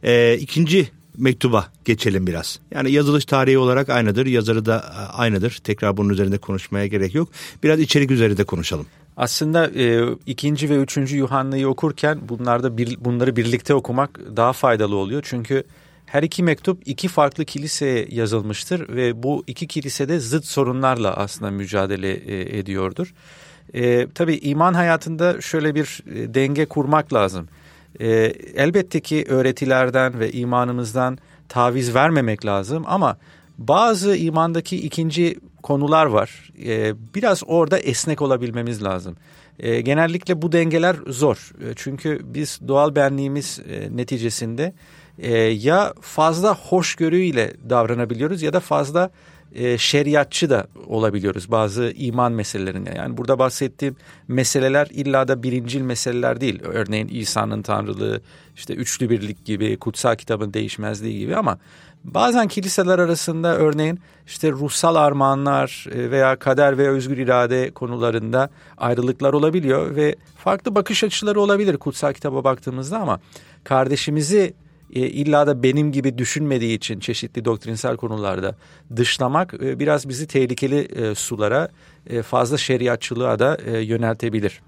E, 0.03 0.39
ikinci 0.41 0.89
mektuba 1.19 1.73
geçelim 1.85 2.27
biraz. 2.27 2.61
Yani 2.71 2.93
yazılış 2.93 3.25
tarihi 3.25 3.59
olarak 3.59 3.89
aynıdır, 3.89 4.27
yazarı 4.27 4.67
da 4.67 4.77
e, 4.77 5.17
aynıdır. 5.17 5.61
Tekrar 5.65 5.97
bunun 5.97 6.09
üzerinde 6.09 6.39
konuşmaya 6.39 6.87
gerek 6.87 7.15
yok. 7.15 7.29
Biraz 7.63 7.81
içerik 7.81 8.11
üzerinde 8.11 8.45
konuşalım. 8.45 8.87
Aslında 9.17 9.71
e, 9.71 10.05
ikinci 10.27 10.71
ve 10.71 10.77
üçüncü 10.77 11.17
Yuhanna'yı 11.17 11.69
okurken 11.69 12.21
bunlarda 12.29 12.79
bir, 12.79 12.97
bunları 13.01 13.37
birlikte 13.37 13.75
okumak 13.75 14.21
daha 14.37 14.53
faydalı 14.53 14.97
oluyor. 14.97 15.23
Çünkü 15.27 15.65
her 16.07 16.23
iki 16.23 16.43
mektup 16.43 16.83
iki 16.89 17.09
farklı 17.09 17.45
kiliseye 17.45 18.07
yazılmıştır 18.11 18.89
ve 18.89 19.23
bu 19.23 19.45
iki 19.47 19.67
kilisede 19.67 20.21
zıt 20.21 20.45
sorunlarla 20.45 21.17
aslında 21.17 21.51
mücadele 21.51 22.13
e, 22.13 22.59
ediyordur. 22.59 23.15
E, 23.75 24.07
tabii 24.15 24.37
iman 24.37 24.75
hayatında 24.75 25.41
şöyle 25.41 25.75
bir 25.75 26.03
e, 26.15 26.35
denge 26.35 26.67
kurmak 26.67 27.13
lazım. 27.13 27.49
E, 28.01 28.09
elbette 28.57 29.01
ki 29.01 29.25
öğretilerden 29.29 30.21
ve 30.21 30.33
imanımızdan 30.33 31.19
taviz 31.49 31.95
vermemek 31.95 32.47
lazım 32.47 32.85
ama 32.87 33.17
bazı 33.59 34.17
imandaki 34.17 34.77
ikinci 34.77 35.39
konular 35.63 36.07
var. 36.07 36.51
E, 36.67 36.95
biraz 37.15 37.43
orada 37.47 37.79
esnek 37.79 38.23
olabilmemiz 38.23 38.83
lazım. 38.83 39.17
E, 39.59 39.81
genellikle 39.81 40.43
bu 40.43 40.53
dengeler 40.53 40.97
zor. 41.07 41.53
E, 41.61 41.73
çünkü 41.77 42.21
biz 42.25 42.61
doğal 42.69 42.95
benliğimiz 42.95 43.61
e, 43.71 43.97
neticesinde 43.97 44.73
e, 45.19 45.39
ya 45.39 45.95
fazla 46.01 46.55
hoşgörüyle 46.55 47.55
davranabiliyoruz 47.69 48.43
ya 48.43 48.53
da 48.53 48.61
fazla 48.61 49.11
e, 49.55 49.79
şeriatçı 49.79 50.51
da 50.51 50.67
olabiliyoruz 50.87 51.51
bazı 51.51 51.93
iman 51.97 52.33
meselelerinde. 52.33 52.95
Yani 52.97 53.17
burada 53.17 53.39
bahsettiğim 53.39 53.97
meseleler 54.29 54.89
illa 54.91 55.29
da 55.29 55.43
birincil 55.43 55.81
meseleler 55.81 56.41
değil. 56.41 56.63
Örneğin 56.63 57.09
İsa'nın 57.09 57.63
tanrılığı, 57.63 58.21
işte 58.57 58.75
üçlü 58.75 59.11
birlik 59.11 59.45
gibi, 59.45 59.77
kutsal 59.77 60.17
kitabın 60.17 60.53
değişmezliği 60.53 61.19
gibi 61.19 61.37
ama 61.37 61.59
bazen 62.05 62.49
kiliseler 62.49 62.99
arasında 62.99 63.57
örneğin 63.57 64.01
işte 64.27 64.51
ruhsal 64.51 64.95
armağanlar 64.95 65.87
e, 65.93 66.11
veya 66.11 66.37
kader 66.37 66.79
ve 66.79 66.89
özgür 66.89 67.17
irade 67.17 67.71
konularında 67.71 68.51
ayrılıklar 68.79 69.33
olabiliyor 69.33 69.97
ve 69.97 70.17
farklı 70.37 70.75
bakış 70.75 71.05
açıları 71.05 71.41
olabilir 71.41 71.77
kutsal 71.77 72.13
kitaba 72.13 72.45
baktığımızda 72.45 72.99
ama 72.99 73.21
kardeşimizi 73.65 74.55
e, 74.95 75.01
illa 75.01 75.47
da 75.47 75.63
benim 75.63 75.93
gibi 75.93 76.19
düşünmediği 76.19 76.77
için 76.77 77.01
çeşitli 77.01 77.45
doktrinsel 77.45 77.97
konularda 77.97 78.57
dışlamak 78.97 79.55
e, 79.55 79.79
biraz 79.79 80.09
bizi 80.09 80.27
tehlikeli 80.27 80.79
e, 80.79 81.15
sulara 81.15 81.69
e, 82.11 82.23
fazla 82.23 82.59
şeriatçılığa 82.59 83.39
da 83.39 83.59
yöneltebilir. 83.81 84.61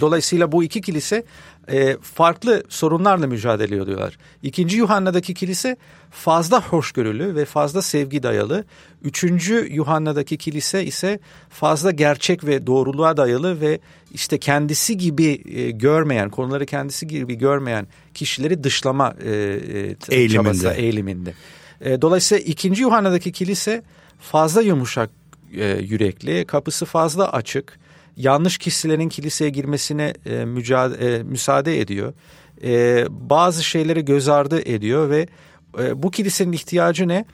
Dolayısıyla 0.00 0.52
bu 0.52 0.64
iki 0.64 0.80
kilise 0.80 1.24
e, 1.68 1.96
farklı 2.02 2.62
sorunlarla 2.68 3.26
mücadele 3.26 3.76
ediyorlar. 3.76 4.18
İkinci 4.42 4.76
Yuhanna'daki 4.76 5.34
kilise 5.34 5.76
fazla 6.10 6.62
hoşgörülü 6.62 7.34
ve 7.36 7.44
fazla 7.44 7.82
sevgi 7.82 8.22
dayalı. 8.22 8.64
Üçüncü 9.02 9.68
Yuhanna'daki 9.70 10.36
kilise 10.36 10.84
ise 10.84 11.18
fazla 11.48 11.90
gerçek 11.90 12.44
ve 12.44 12.66
doğruluğa 12.66 13.16
dayalı 13.16 13.60
ve 13.60 13.80
işte 14.12 14.38
kendisi 14.38 14.96
gibi 14.96 15.42
e, 15.54 15.70
görmeyen, 15.70 16.30
konuları 16.30 16.66
kendisi 16.66 17.06
gibi 17.06 17.34
görmeyen 17.34 17.86
kişileri 18.14 18.64
dışlama 18.64 19.14
e, 19.24 19.30
e, 19.30 19.96
eğiliminde. 20.10 20.28
Çabası, 20.28 20.68
eğiliminde. 20.68 21.34
E, 21.80 22.02
dolayısıyla 22.02 22.44
ikinci 22.44 22.82
Yuhanna'daki 22.82 23.32
kilise 23.32 23.82
fazla 24.20 24.62
yumuşak 24.62 25.10
e, 25.58 25.80
yürekli, 25.80 26.44
kapısı 26.44 26.84
fazla 26.84 27.32
açık 27.32 27.78
yanlış 28.16 28.58
kişilerin 28.58 29.08
kiliseye 29.08 29.50
girmesine 29.50 30.14
e, 30.26 30.44
mücadele, 30.44 31.16
e, 31.16 31.22
müsaade 31.22 31.80
ediyor. 31.80 32.12
E, 32.64 33.04
bazı 33.10 33.64
şeyleri 33.64 34.04
göz 34.04 34.28
ardı 34.28 34.60
ediyor 34.60 35.10
ve 35.10 35.26
e, 35.78 36.02
bu 36.02 36.10
kilisenin 36.10 36.52
ihtiyacı 36.52 37.08
ne? 37.08 37.24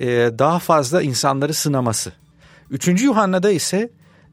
E, 0.00 0.06
daha 0.38 0.58
fazla 0.58 1.02
insanları 1.02 1.54
sınaması. 1.54 2.12
Üçüncü 2.70 3.04
Yuhanna'da 3.04 3.50
ise 3.50 3.90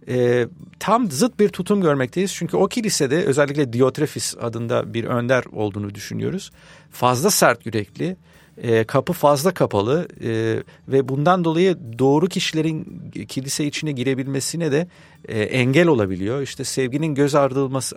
e, 0.08 0.47
tam 0.80 1.12
zıt 1.12 1.39
bir 1.39 1.49
tutum 1.49 1.82
görmekteyiz. 1.82 2.34
Çünkü 2.34 2.58
o 2.58 2.67
kilisede 2.67 3.25
özellikle 3.25 3.73
Diotrefis 3.73 4.36
adında 4.41 4.93
bir 4.93 5.04
önder 5.04 5.43
olduğunu 5.51 5.95
düşünüyoruz. 5.95 6.51
Fazla 6.91 7.32
sert 7.32 7.65
yürekli, 7.65 8.17
e, 8.58 8.84
kapı 8.84 9.14
fazla 9.14 9.52
kapalı 9.52 10.08
e, 10.24 10.64
ve 10.88 11.08
bundan 11.08 11.44
dolayı 11.44 11.78
doğru 12.00 12.28
kişilerin 12.28 13.02
kilise 13.28 13.66
içine 13.66 13.92
girebilmesine 13.92 14.72
de 14.72 14.88
e, 15.28 15.42
engel 15.42 15.88
olabiliyor. 15.88 16.42
İşte 16.42 16.64
sevginin 16.64 17.16
göz 17.16 17.36
ardılması, 17.36 17.96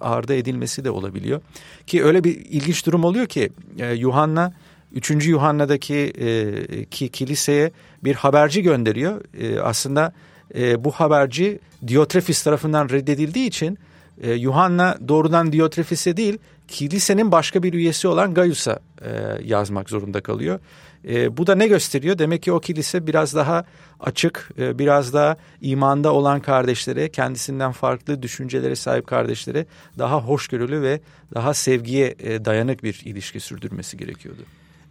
ardı 0.00 0.34
edilmesi 0.34 0.84
de 0.84 0.90
olabiliyor. 0.90 1.40
Ki 1.86 2.04
öyle 2.04 2.24
bir 2.24 2.34
ilginç 2.34 2.86
durum 2.86 3.04
oluyor 3.04 3.26
ki 3.26 3.50
e, 3.78 3.92
Yuhanna 3.92 4.52
3. 4.92 5.26
Yuhanna'daki 5.26 5.94
e, 5.94 6.84
ki 6.84 7.08
kiliseye 7.08 7.70
bir 8.04 8.14
haberci 8.14 8.62
gönderiyor. 8.62 9.20
E, 9.40 9.60
aslında 9.60 10.12
e, 10.54 10.84
bu 10.84 10.90
haberci 10.90 11.58
Diotrefis 11.86 12.42
tarafından 12.42 12.88
reddedildiği 12.88 13.46
için 13.46 13.78
e, 14.22 14.32
Yuhanna 14.32 14.98
doğrudan 15.08 15.52
Diotrefis'e 15.52 16.16
değil 16.16 16.38
kilisenin 16.68 17.32
başka 17.32 17.62
bir 17.62 17.72
üyesi 17.72 18.08
olan 18.08 18.34
Gaius'a 18.34 18.80
e, 19.02 19.10
yazmak 19.44 19.90
zorunda 19.90 20.20
kalıyor. 20.20 20.60
E, 21.08 21.36
bu 21.36 21.46
da 21.46 21.54
ne 21.54 21.68
gösteriyor? 21.68 22.18
Demek 22.18 22.42
ki 22.42 22.52
o 22.52 22.60
kilise 22.60 23.06
biraz 23.06 23.34
daha 23.34 23.64
açık, 24.00 24.50
e, 24.58 24.78
biraz 24.78 25.14
daha 25.14 25.36
imanda 25.60 26.12
olan 26.12 26.40
kardeşlere, 26.40 27.08
kendisinden 27.08 27.72
farklı 27.72 28.22
düşüncelere 28.22 28.76
sahip 28.76 29.06
kardeşlere 29.06 29.66
daha 29.98 30.20
hoşgörülü 30.20 30.82
ve 30.82 31.00
daha 31.34 31.54
sevgiye 31.54 32.14
e, 32.18 32.44
dayanık 32.44 32.82
bir 32.82 33.02
ilişki 33.04 33.40
sürdürmesi 33.40 33.96
gerekiyordu. 33.96 34.42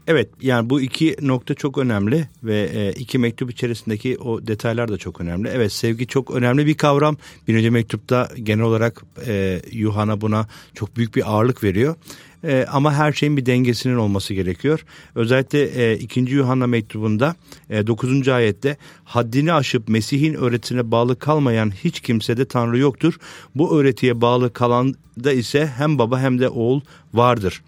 Evet 0.07 0.29
yani 0.41 0.69
bu 0.69 0.81
iki 0.81 1.15
nokta 1.21 1.53
çok 1.53 1.77
önemli 1.77 2.27
ve 2.43 2.69
e, 2.73 2.91
iki 2.91 3.17
mektup 3.17 3.51
içerisindeki 3.51 4.17
o 4.17 4.47
detaylar 4.47 4.91
da 4.91 4.97
çok 4.97 5.21
önemli. 5.21 5.49
Evet 5.53 5.71
sevgi 5.71 6.07
çok 6.07 6.31
önemli 6.31 6.65
bir 6.65 6.73
kavram. 6.73 7.17
Birinci 7.47 7.69
mektupta 7.69 8.29
genel 8.43 8.63
olarak 8.63 9.03
e, 9.27 9.61
Yuhanna 9.71 10.21
buna 10.21 10.47
çok 10.73 10.97
büyük 10.97 11.15
bir 11.15 11.31
ağırlık 11.31 11.63
veriyor. 11.63 11.95
E, 12.43 12.65
ama 12.71 12.93
her 12.93 13.13
şeyin 13.13 13.37
bir 13.37 13.45
dengesinin 13.45 13.95
olması 13.95 14.33
gerekiyor. 14.33 14.85
Özellikle 15.15 15.91
e, 15.91 15.97
2. 15.97 16.19
Yuhanna 16.19 16.67
mektubunda 16.67 17.35
e, 17.69 17.87
9. 17.87 18.27
ayette 18.27 18.77
haddini 19.03 19.53
aşıp 19.53 19.87
Mesih'in 19.87 20.33
öğretisine 20.33 20.91
bağlı 20.91 21.19
kalmayan 21.19 21.71
hiç 21.83 21.99
kimsede 21.99 22.45
Tanrı 22.45 22.77
yoktur. 22.77 23.17
Bu 23.55 23.79
öğretiye 23.79 24.21
bağlı 24.21 24.53
kalan 24.53 24.95
da 25.23 25.31
ise 25.31 25.67
hem 25.67 25.99
baba 25.99 26.19
hem 26.19 26.39
de 26.39 26.49
oğul 26.49 26.81
vardır 27.13 27.61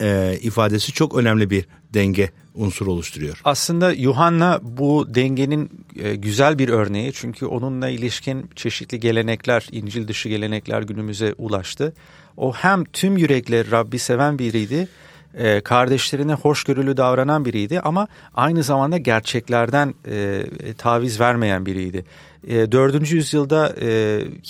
e, 0.00 0.38
ifadesi 0.42 0.92
çok 0.92 1.14
önemli 1.14 1.50
bir 1.50 1.64
denge 1.94 2.30
unsur 2.54 2.86
oluşturuyor. 2.86 3.40
Aslında 3.44 3.92
Yuhanna 3.92 4.60
bu 4.62 5.14
dengenin 5.14 5.70
e, 5.96 6.14
güzel 6.14 6.58
bir 6.58 6.68
örneği 6.68 7.12
çünkü 7.12 7.46
onunla 7.46 7.88
ilişkin 7.88 8.50
çeşitli 8.56 9.00
gelenekler, 9.00 9.68
İncil 9.72 10.08
dışı 10.08 10.28
gelenekler 10.28 10.82
günümüze 10.82 11.34
ulaştı. 11.38 11.94
O 12.36 12.52
hem 12.52 12.84
tüm 12.84 13.16
yürekle 13.16 13.70
Rabbi 13.70 13.98
seven 13.98 14.38
biriydi, 14.38 14.88
e, 15.34 15.60
kardeşlerine 15.60 16.34
hoşgörülü 16.34 16.96
davranan 16.96 17.44
biriydi 17.44 17.80
ama 17.80 18.08
aynı 18.34 18.62
zamanda 18.62 18.98
gerçeklerden 18.98 19.94
e, 20.06 20.42
taviz 20.78 21.20
vermeyen 21.20 21.66
biriydi. 21.66 22.04
E, 22.48 22.72
4. 22.72 23.10
yüzyılda 23.10 23.74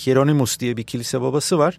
Hieronymus 0.06 0.60
diye 0.60 0.76
bir 0.76 0.82
kilise 0.82 1.20
babası 1.20 1.58
var 1.58 1.78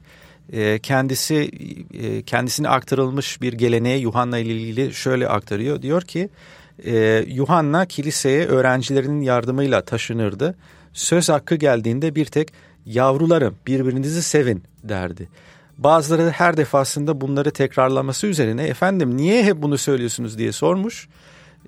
kendisi 0.84 1.52
e, 1.94 2.22
kendisine 2.22 2.70
aktarılmış 2.70 3.42
bir 3.42 3.54
geleneğe 3.54 3.98
Yuhanna 3.98 4.38
ile 4.38 4.54
ilgili 4.54 4.94
şöyle 4.94 5.28
aktarıyor. 5.28 5.82
Diyor 5.82 6.02
ki 6.02 6.30
e, 6.86 7.26
Yuhanna 7.28 7.86
kiliseye 7.86 8.48
öğrencilerinin 8.48 9.22
yardımıyla 9.22 9.82
taşınırdı. 9.82 10.56
Söz 10.94 11.30
hakkı 11.30 11.56
geldiğinde 11.56 12.16
bir 12.16 12.26
tek 12.26 12.54
yavrularım 12.86 13.56
birbirinizi 13.68 14.24
sevin 14.24 14.64
derdi. 14.84 15.30
Bazıları 15.78 16.30
her 16.30 16.58
defasında 16.58 17.22
bunları 17.22 17.52
tekrarlaması 17.52 18.28
üzerine 18.28 18.64
efendim 18.64 19.18
niye 19.18 19.44
hep 19.44 19.58
bunu 19.58 19.78
söylüyorsunuz 19.78 20.38
diye 20.38 20.52
sormuş. 20.52 21.08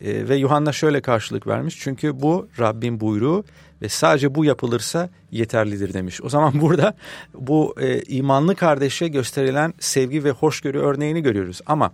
E, 0.02 0.30
ve 0.30 0.36
Yuhanna 0.36 0.72
şöyle 0.72 1.02
karşılık 1.02 1.48
vermiş. 1.48 1.78
Çünkü 1.80 2.22
bu 2.22 2.48
Rabbin 2.60 3.00
buyruğu 3.00 3.44
ve 3.84 3.90
sadece 3.90 4.36
bu 4.36 4.46
yapılırsa 4.46 5.10
yeterlidir 5.32 5.94
demiş. 5.94 6.22
O 6.24 6.30
zaman 6.30 6.62
burada 6.62 6.94
bu 7.34 7.76
e, 7.80 8.02
imanlı 8.02 8.56
kardeşe 8.56 9.08
gösterilen 9.08 9.74
sevgi 9.80 10.24
ve 10.24 10.32
hoşgörü 10.32 10.80
örneğini 10.80 11.24
görüyoruz. 11.24 11.62
Ama 11.66 11.92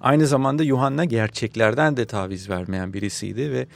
aynı 0.00 0.26
zamanda 0.26 0.62
Yuhanna 0.62 1.04
gerçeklerden 1.04 1.96
de 1.96 2.06
taviz 2.06 2.50
vermeyen 2.50 2.92
birisiydi 2.92 3.52
ve 3.52 3.66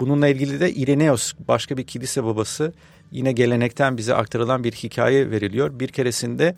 bununla 0.00 0.28
ilgili 0.28 0.60
de 0.60 0.72
Ireneos 0.72 1.32
başka 1.48 1.76
bir 1.76 1.84
kilise 1.84 2.24
babası 2.24 2.72
yine 3.10 3.32
gelenekten 3.32 3.96
bize 3.96 4.14
aktarılan 4.14 4.64
bir 4.64 4.72
hikaye 4.72 5.30
veriliyor. 5.30 5.80
Bir 5.80 5.88
keresinde 5.88 6.56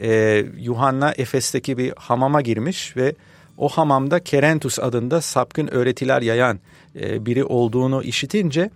e, 0.00 0.44
Yuhanna 0.58 1.12
Efes'teki 1.16 1.78
bir 1.78 1.92
hamama 1.96 2.40
girmiş 2.40 2.96
ve 2.96 3.14
o 3.58 3.68
hamamda 3.68 4.20
Kerentus 4.20 4.78
adında 4.78 5.20
sapkın 5.20 5.66
öğretiler 5.66 6.22
yayan 6.22 6.60
e, 7.00 7.26
biri 7.26 7.44
olduğunu 7.44 8.02
işitince 8.02 8.70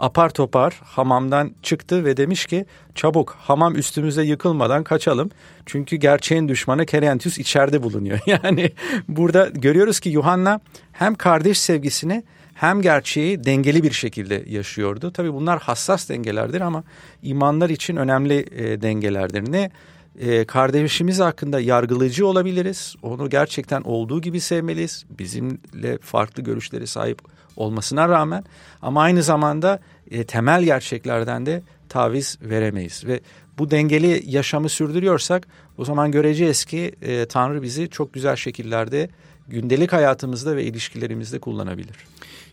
apar 0.00 0.30
topar 0.30 0.80
hamamdan 0.84 1.54
çıktı 1.62 2.04
ve 2.04 2.16
demiş 2.16 2.46
ki 2.46 2.66
çabuk 2.94 3.36
hamam 3.40 3.76
üstümüze 3.76 4.22
yıkılmadan 4.22 4.84
kaçalım. 4.84 5.30
Çünkü 5.66 5.96
gerçeğin 5.96 6.48
düşmanı 6.48 6.86
Kerentius 6.86 7.38
içeride 7.38 7.82
bulunuyor. 7.82 8.18
Yani 8.26 8.72
burada 9.08 9.48
görüyoruz 9.54 10.00
ki 10.00 10.08
Yuhanna 10.08 10.60
hem 10.92 11.14
kardeş 11.14 11.58
sevgisini 11.58 12.22
hem 12.54 12.82
gerçeği 12.82 13.44
dengeli 13.44 13.82
bir 13.82 13.92
şekilde 13.92 14.44
yaşıyordu. 14.46 15.10
Tabii 15.10 15.34
bunlar 15.34 15.60
hassas 15.60 16.08
dengelerdir 16.08 16.60
ama 16.60 16.84
imanlar 17.22 17.70
için 17.70 17.96
önemli 17.96 18.46
e, 18.56 18.82
dengelerdir. 18.82 19.52
Ne 19.52 19.70
e, 20.20 20.44
kardeşimiz 20.44 21.20
hakkında 21.20 21.60
yargılayıcı 21.60 22.26
olabiliriz. 22.26 22.94
Onu 23.02 23.30
gerçekten 23.30 23.82
olduğu 23.82 24.20
gibi 24.20 24.40
sevmeliyiz. 24.40 25.04
Bizimle 25.18 25.98
farklı 25.98 26.42
görüşlere 26.42 26.86
sahip 26.86 27.18
olmasına 27.60 28.08
rağmen 28.08 28.44
ama 28.82 29.02
aynı 29.02 29.22
zamanda 29.22 29.80
e, 30.10 30.24
temel 30.24 30.62
gerçeklerden 30.62 31.46
de 31.46 31.62
taviz 31.88 32.38
veremeyiz 32.42 33.04
ve 33.06 33.20
bu 33.58 33.70
dengeli 33.70 34.22
yaşamı 34.26 34.68
sürdürüyorsak 34.68 35.48
o 35.78 35.84
zaman 35.84 36.10
göreceğiz 36.10 36.64
ki 36.64 36.92
e, 37.02 37.26
Tanrı 37.26 37.62
bizi 37.62 37.88
çok 37.88 38.14
güzel 38.14 38.36
şekillerde 38.36 39.08
gündelik 39.48 39.92
hayatımızda 39.92 40.56
ve 40.56 40.64
ilişkilerimizde 40.64 41.38
kullanabilir. 41.38 41.96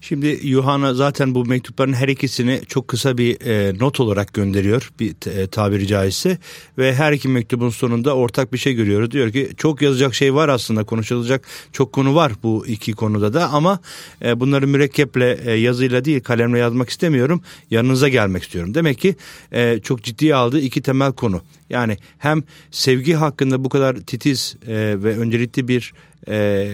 Şimdi 0.02 0.40
Yuhanna 0.44 0.94
zaten 0.94 1.36
bu 1.36 1.46
mektupların 1.46 1.94
her 1.94 2.08
ikisini 2.08 2.62
çok 2.68 2.88
kısa 2.88 3.18
bir 3.18 3.42
e, 3.42 3.80
not 3.80 4.00
olarak 4.00 4.34
gönderiyor 4.34 4.92
bir 5.00 5.16
e, 5.28 5.48
tabiri 5.48 5.88
caizse 5.88 6.38
ve 6.78 6.96
her 6.96 7.12
iki 7.12 7.28
mektubun 7.28 7.70
sonunda 7.70 8.16
ortak 8.16 8.54
bir 8.54 8.58
şey 8.58 8.74
görüyoruz. 8.74 9.12
Diyor 9.12 9.32
ki 9.32 9.50
çok 9.58 9.82
yazacak 9.82 10.16
şey 10.16 10.34
var 10.34 10.50
aslında 10.50 10.84
konuşulacak 10.84 11.48
çok 11.74 11.94
konu 11.94 12.16
var 12.16 12.32
bu 12.44 12.68
iki 12.68 12.94
konuda 12.94 13.34
da 13.34 13.50
ama 13.50 13.80
e, 14.26 14.40
bunları 14.40 14.68
mürekkeple 14.68 15.40
e, 15.46 15.52
yazıyla 15.52 16.06
değil 16.06 16.20
kalemle 16.20 16.60
yazmak 16.60 16.90
istemiyorum 16.90 17.42
yanınıza 17.72 18.10
gelmek 18.10 18.44
istiyorum. 18.44 18.74
Demek 18.74 19.00
ki 19.00 19.16
e, 19.52 19.80
çok 19.84 20.04
ciddiye 20.04 20.36
aldığı 20.36 20.60
iki 20.60 20.82
temel 20.82 21.12
konu 21.12 21.42
yani 21.70 21.98
hem 22.18 22.44
sevgi 22.72 23.14
hakkında 23.14 23.64
bu 23.64 23.70
kadar 23.70 23.96
titiz 23.96 24.56
e, 24.68 24.74
ve 25.04 25.18
öncelikli 25.18 25.68
bir 25.68 25.94
e, 26.28 26.68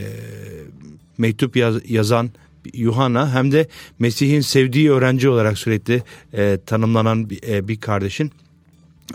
mektup 1.18 1.56
yaz, 1.56 1.76
yazan 1.90 2.30
Yuhanna 2.74 3.34
hem 3.34 3.52
de 3.52 3.68
Mesih'in 4.00 4.42
sevdiği 4.42 4.92
öğrenci 4.92 5.30
olarak 5.30 5.58
sürekli 5.58 6.04
e, 6.34 6.60
tanımlanan 6.66 7.30
bir, 7.30 7.44
e, 7.44 7.68
bir 7.68 7.80
kardeşin 7.80 8.32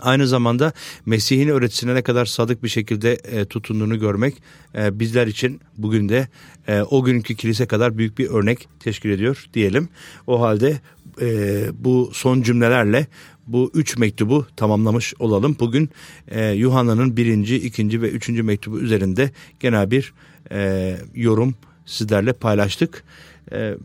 aynı 0.01 0.27
zamanda 0.27 0.73
Mesih'in 1.05 1.47
öğretisine 1.47 1.95
ne 1.95 2.01
kadar 2.01 2.25
sadık 2.25 2.63
bir 2.63 2.69
şekilde 2.69 3.13
e, 3.13 3.45
tutunduğunu 3.45 3.99
görmek 3.99 4.35
e, 4.75 4.99
bizler 4.99 5.27
için 5.27 5.61
bugün 5.77 6.09
de 6.09 6.27
e, 6.67 6.81
o 6.81 7.03
günkü 7.03 7.35
kilise 7.35 7.65
kadar 7.65 7.97
büyük 7.97 8.17
bir 8.17 8.29
örnek 8.29 8.67
teşkil 8.79 9.09
ediyor 9.09 9.45
diyelim. 9.53 9.89
O 10.27 10.41
halde 10.41 10.79
e, 11.21 11.27
bu 11.73 12.11
son 12.13 12.41
cümlelerle 12.41 13.07
bu 13.47 13.71
üç 13.73 13.97
mektubu 13.97 14.47
tamamlamış 14.55 15.13
olalım. 15.19 15.57
Bugün 15.59 15.89
e, 16.27 16.49
Yuhanna'nın 16.49 17.17
birinci, 17.17 17.55
ikinci 17.55 18.01
ve 18.01 18.09
üçüncü 18.09 18.43
mektubu 18.43 18.79
üzerinde 18.79 19.31
genel 19.59 19.91
bir 19.91 20.13
e, 20.51 20.97
yorum 21.15 21.55
sizlerle 21.85 22.33
paylaştık. 22.33 23.03
E, 23.51 23.75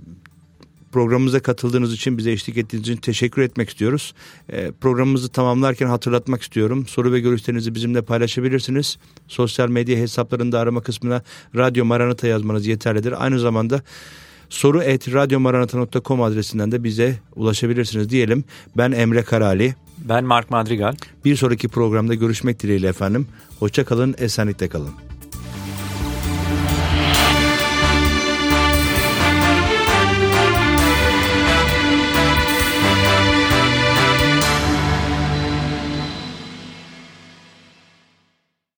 programımıza 0.94 1.40
katıldığınız 1.40 1.92
için, 1.92 2.18
bize 2.18 2.32
eşlik 2.32 2.56
ettiğiniz 2.56 2.88
için 2.88 3.00
teşekkür 3.00 3.42
etmek 3.42 3.68
istiyoruz. 3.68 4.14
E, 4.48 4.72
programımızı 4.72 5.28
tamamlarken 5.28 5.86
hatırlatmak 5.86 6.42
istiyorum. 6.42 6.86
Soru 6.86 7.12
ve 7.12 7.20
görüşlerinizi 7.20 7.74
bizimle 7.74 8.02
paylaşabilirsiniz. 8.02 8.98
Sosyal 9.28 9.68
medya 9.68 9.96
hesaplarında 9.96 10.58
arama 10.58 10.80
kısmına 10.80 11.22
Radyo 11.56 11.84
Maranata 11.84 12.26
yazmanız 12.26 12.66
yeterlidir. 12.66 13.24
Aynı 13.24 13.40
zamanda 13.40 13.82
soru 14.48 14.82
et 14.82 15.14
radyomaranata.com 15.14 16.22
adresinden 16.22 16.72
de 16.72 16.84
bize 16.84 17.18
ulaşabilirsiniz 17.36 18.10
diyelim. 18.10 18.44
Ben 18.76 18.92
Emre 18.92 19.22
Karali. 19.22 19.74
Ben 19.98 20.24
Mark 20.24 20.50
Madrigal. 20.50 20.94
Bir 21.24 21.36
sonraki 21.36 21.68
programda 21.68 22.14
görüşmek 22.14 22.62
dileğiyle 22.62 22.88
efendim. 22.88 23.26
Hoşça 23.58 23.84
kalın, 23.84 24.14
esenlikle 24.18 24.68
kalın. 24.68 25.13